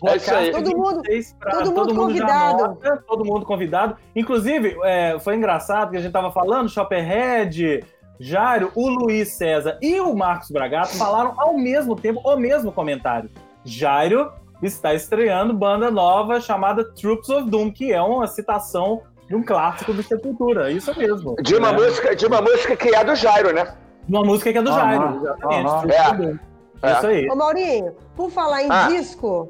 [0.07, 0.51] É isso aí.
[0.51, 1.01] Todo mundo,
[1.39, 2.63] pra, todo mundo todo convidado.
[2.63, 3.97] Anota, todo mundo convidado.
[4.15, 7.83] Inclusive, é, foi engraçado que a gente tava falando, Shopperhead,
[8.19, 13.29] Jário, o Luiz César e o Marcos Bragato falaram ao mesmo tempo o mesmo comentário.
[13.63, 14.31] Jário
[14.61, 19.93] está estreando banda nova chamada Troops of Doom, que é uma citação de um clássico
[19.93, 20.71] do Sepultura.
[20.71, 21.35] Isso mesmo.
[21.41, 21.77] De uma, né?
[21.77, 23.75] música, de uma música que é do Jairo, né?
[24.07, 26.41] Uma música que é do Jairo, exatamente.
[26.83, 26.89] É.
[26.89, 26.93] é.
[26.93, 27.29] Isso aí.
[27.29, 28.87] Ô Maurinho, por falar em ah.
[28.87, 29.49] disco,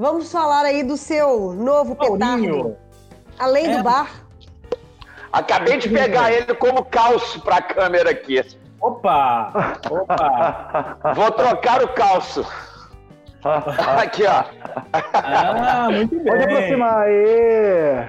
[0.00, 2.74] Vamos falar aí do seu novo petardo.
[3.38, 3.76] Além é.
[3.76, 4.24] do bar.
[5.30, 8.42] Acabei de pegar ele como calço para a câmera aqui.
[8.80, 9.78] Opa!
[9.90, 10.98] Opa!
[11.14, 12.46] Vou trocar o calço.
[13.98, 14.44] aqui, ó.
[15.12, 16.24] Ah, muito bem.
[16.24, 18.08] Pode aproximar aí.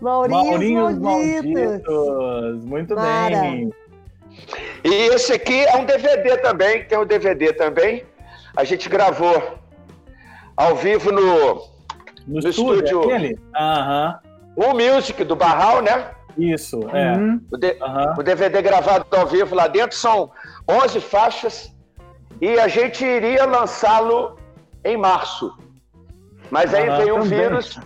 [0.00, 1.52] Maurinhos, Maurinhos malditos.
[1.52, 2.64] malditos.
[2.64, 3.40] Muito Mara.
[3.40, 3.72] bem.
[4.84, 8.04] E esse aqui é um DVD também, tem um DVD também.
[8.56, 9.59] A gente gravou
[10.60, 11.54] ao vivo no,
[12.26, 13.00] no, no estúdio.
[13.56, 14.18] Aham.
[14.54, 16.10] O Music do Barral, né?
[16.36, 17.16] Isso, é.
[17.16, 17.40] Uhum.
[17.50, 18.14] O, de, uhum.
[18.18, 20.30] o, DVD gravado ao vivo lá dentro são
[20.68, 21.74] 11 faixas
[22.40, 24.36] e a gente iria lançá-lo
[24.84, 25.56] em março.
[26.50, 27.80] Mas aí uhum, veio o vírus.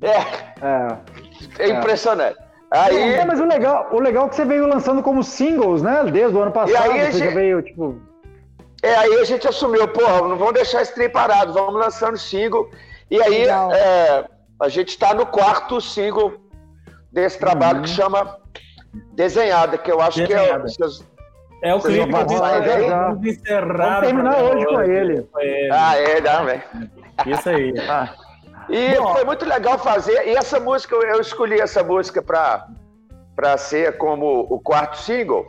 [0.00, 0.18] É.
[0.64, 2.38] É, é impressionante.
[2.70, 3.14] Aí...
[3.14, 6.04] É, mas o legal, o legal é que você veio lançando como singles, né?
[6.04, 6.72] Desde o ano passado.
[6.72, 7.24] E aí você gente...
[7.24, 8.00] já veio, tipo.
[8.84, 12.70] É, aí a gente assumiu, porra, não vamos deixar esse trem parado, vamos lançando single.
[13.10, 14.26] E aí é,
[14.60, 16.34] a gente está no quarto single
[17.10, 17.84] desse trabalho uhum.
[17.84, 18.38] que chama
[19.14, 20.66] Desenhada, que eu acho Desenhada.
[20.66, 21.70] que é.
[21.70, 24.00] É o clipe que encerrar.
[24.00, 25.22] Vamos terminar hoje com ele.
[25.32, 25.70] com ele.
[25.72, 26.62] Ah, é, não, velho.
[27.26, 27.74] Isso aí.
[27.88, 28.14] Ah.
[28.68, 30.26] E Bom, foi muito legal fazer.
[30.26, 35.46] E essa música, eu escolhi essa música para ser como o quarto single,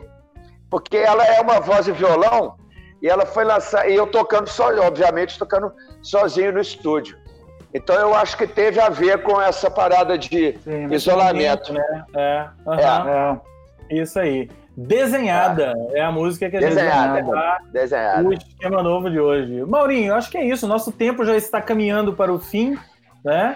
[0.70, 2.56] porque ela é uma voz e violão
[3.06, 7.16] e ela foi lançar, e eu tocando só, obviamente, tocando sozinho no estúdio.
[7.72, 11.72] Então eu acho que teve a ver com essa parada de Sim, isolamento.
[11.72, 12.04] Né?
[12.16, 12.74] É, uhum.
[12.74, 13.40] é.
[13.90, 14.50] Isso aí.
[14.76, 16.00] Desenhada é.
[16.00, 17.22] é a música que a gente Desenhada.
[17.22, 18.28] vai Desenhada.
[18.28, 19.64] o esquema novo de hoje.
[19.64, 20.66] Maurinho, acho que é isso.
[20.66, 22.76] Nosso tempo já está caminhando para o fim,
[23.24, 23.54] né?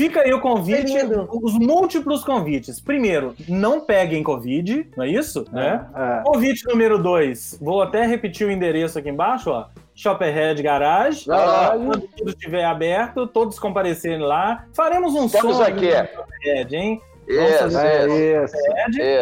[0.00, 0.96] Fica aí o convite,
[1.30, 2.80] os múltiplos convites.
[2.80, 5.44] Primeiro, não peguem Covid, não é isso?
[5.52, 5.86] É, né?
[5.94, 6.22] É.
[6.24, 9.66] Convite número dois, vou até repetir o endereço aqui embaixo, ó.
[9.94, 11.26] Shopperhead Garage.
[11.26, 11.84] Garage.
[11.84, 14.64] Quando tudo estiver aberto, todos comparecerem lá.
[14.72, 15.90] Faremos um Estamos som aqui.
[15.90, 17.02] Shopperhead, hein?
[17.28, 18.56] Isso, é, isso,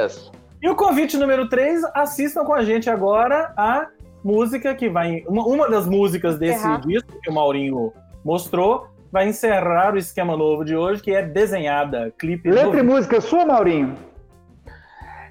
[0.06, 0.32] isso.
[0.62, 3.88] E o convite número 3, assistam com a gente agora a
[4.22, 5.24] música que vai.
[5.26, 7.92] Uma, uma das músicas desse disco que o Maurinho
[8.24, 12.50] mostrou vai encerrar o esquema novo de hoje, que é desenhada, clipe.
[12.50, 12.78] Letra novo.
[12.78, 13.94] e música sua, Maurinho?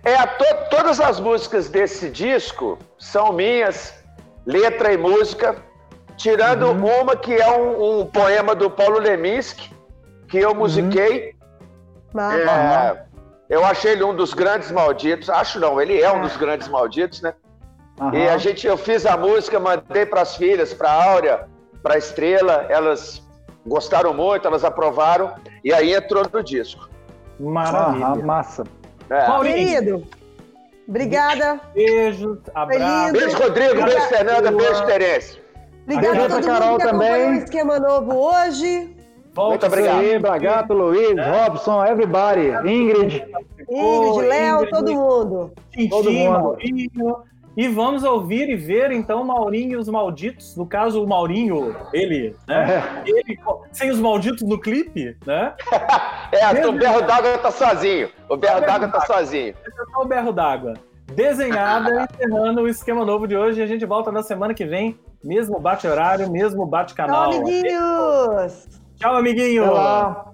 [0.03, 3.93] É, to, todas as músicas desse disco são minhas,
[4.45, 5.57] letra e música,
[6.15, 7.01] tirando uhum.
[7.01, 9.71] uma que é um, um, poema do Paulo Leminski,
[10.27, 11.35] que eu musiquei.
[12.13, 12.21] Uhum.
[12.21, 13.03] É,
[13.49, 15.29] eu achei ele um dos grandes malditos.
[15.29, 17.33] Acho não, ele é um dos grandes malditos, né?
[17.99, 18.13] Uhum.
[18.13, 21.47] E a gente, eu fiz a música, mandei para as filhas, para Áurea,
[21.83, 23.26] para Estrela, elas
[23.67, 26.89] gostaram muito, elas aprovaram, e aí entrou no disco.
[27.39, 28.05] Maravilha.
[28.07, 28.63] Ah, massa.
[29.09, 29.41] É.
[29.41, 30.03] Querido,
[30.87, 31.59] obrigada.
[31.73, 33.11] Beijos, abraços.
[33.11, 33.83] Beijo, Rodrigo.
[33.83, 34.51] Beijo, Fernanda.
[34.51, 35.39] Beijo, Terence.
[35.83, 37.29] Obrigada a todo Carol mundo que também.
[37.29, 38.95] o Esquema Novo hoje.
[39.37, 39.99] Muito obrigado.
[39.99, 41.45] Aí, Bragato, Luiz, é.
[41.45, 43.23] Robson, everybody, Ingrid.
[43.69, 45.53] Ingrid, Léo, todo mundo.
[45.89, 46.57] todo mundo.
[47.57, 50.55] E vamos ouvir e ver, então, Maurinho e os Malditos.
[50.55, 52.83] No caso, o Maurinho, ele, né?
[53.03, 53.09] É.
[53.09, 53.39] Ele,
[53.71, 55.55] sem os Malditos no clipe, né?
[56.31, 56.69] é, Desde...
[56.69, 58.09] o Berro d'Água tá sozinho.
[58.29, 59.55] O Berro d'Água tá sozinho.
[59.65, 60.75] Esse é só o Berro d'Água.
[61.15, 63.59] Desenhada, encerrando o esquema novo de hoje.
[63.59, 64.99] E a gente volta na semana que vem.
[65.23, 67.31] Mesmo bate-horário, mesmo bate-canal.
[67.31, 68.67] Tchau, amiguinhos!
[68.97, 69.67] Tchau, amiguinho!
[69.67, 70.31] Olá.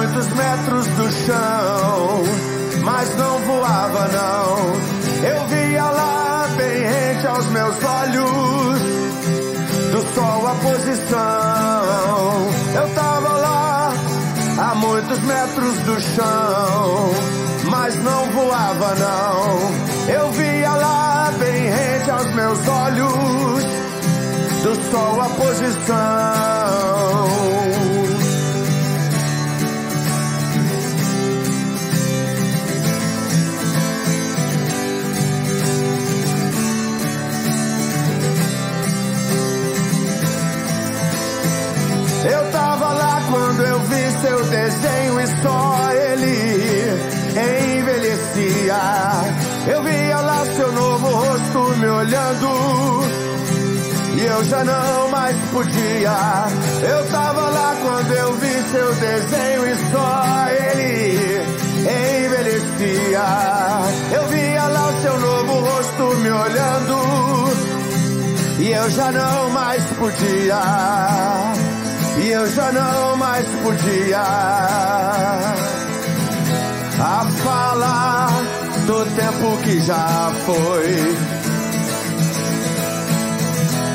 [0.00, 2.22] Muitos metros do chão,
[2.82, 5.28] mas não voava não.
[5.28, 8.80] Eu via lá bem rente aos meus olhos,
[9.92, 11.20] do sol a posição.
[12.74, 13.92] Eu tava lá
[14.58, 17.10] a muitos metros do chão,
[17.70, 20.14] mas não voava não.
[20.14, 23.64] Eu via lá bem rente aos meus olhos,
[24.62, 26.59] do sol a posição.
[54.16, 56.12] E eu já não mais podia.
[56.82, 61.40] Eu tava lá quando eu vi seu desenho e só ele
[62.24, 63.24] envelhecia.
[64.12, 67.10] Eu via lá o seu novo rosto me olhando.
[68.58, 70.60] E eu já não mais podia
[72.22, 74.20] e eu já não mais podia
[77.02, 78.30] a falar
[78.86, 81.39] do tempo que já foi.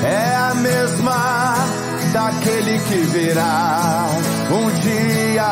[0.05, 1.55] É a mesma
[2.13, 4.07] daquele que virá
[4.51, 5.43] um dia.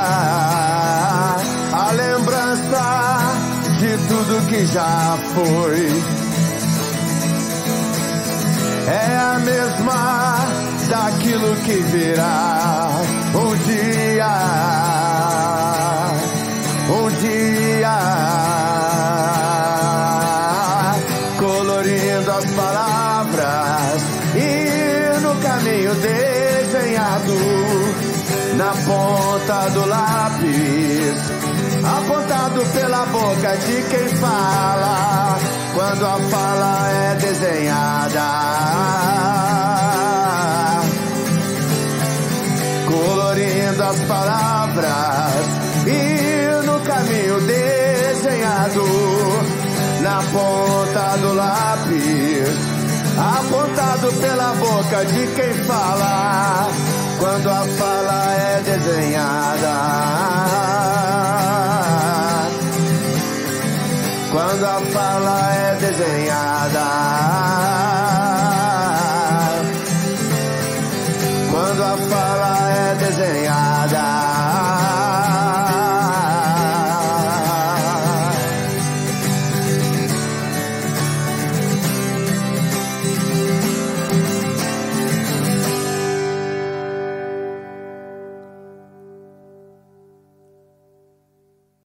[1.74, 3.20] A lembrança
[3.80, 6.04] de tudo que já foi.
[8.88, 10.38] É a mesma
[10.90, 12.90] daquilo que virá
[13.34, 14.36] um dia,
[16.90, 17.98] um dia,
[25.96, 27.34] desenhado
[28.56, 31.18] na ponta do lápis,
[31.84, 35.38] apontado pela boca de quem fala,
[35.74, 38.30] quando a fala é desenhada.
[42.86, 45.46] Colorindo as palavras
[45.88, 48.86] e no caminho desenhado
[50.02, 52.73] na ponta do lápis,
[53.18, 56.68] apontado pela boca de quem fala,
[57.20, 59.74] quando a fala é desenhada.
[64.32, 66.86] Quando a fala é desenhada.
[71.52, 73.73] Quando a fala é desenhada.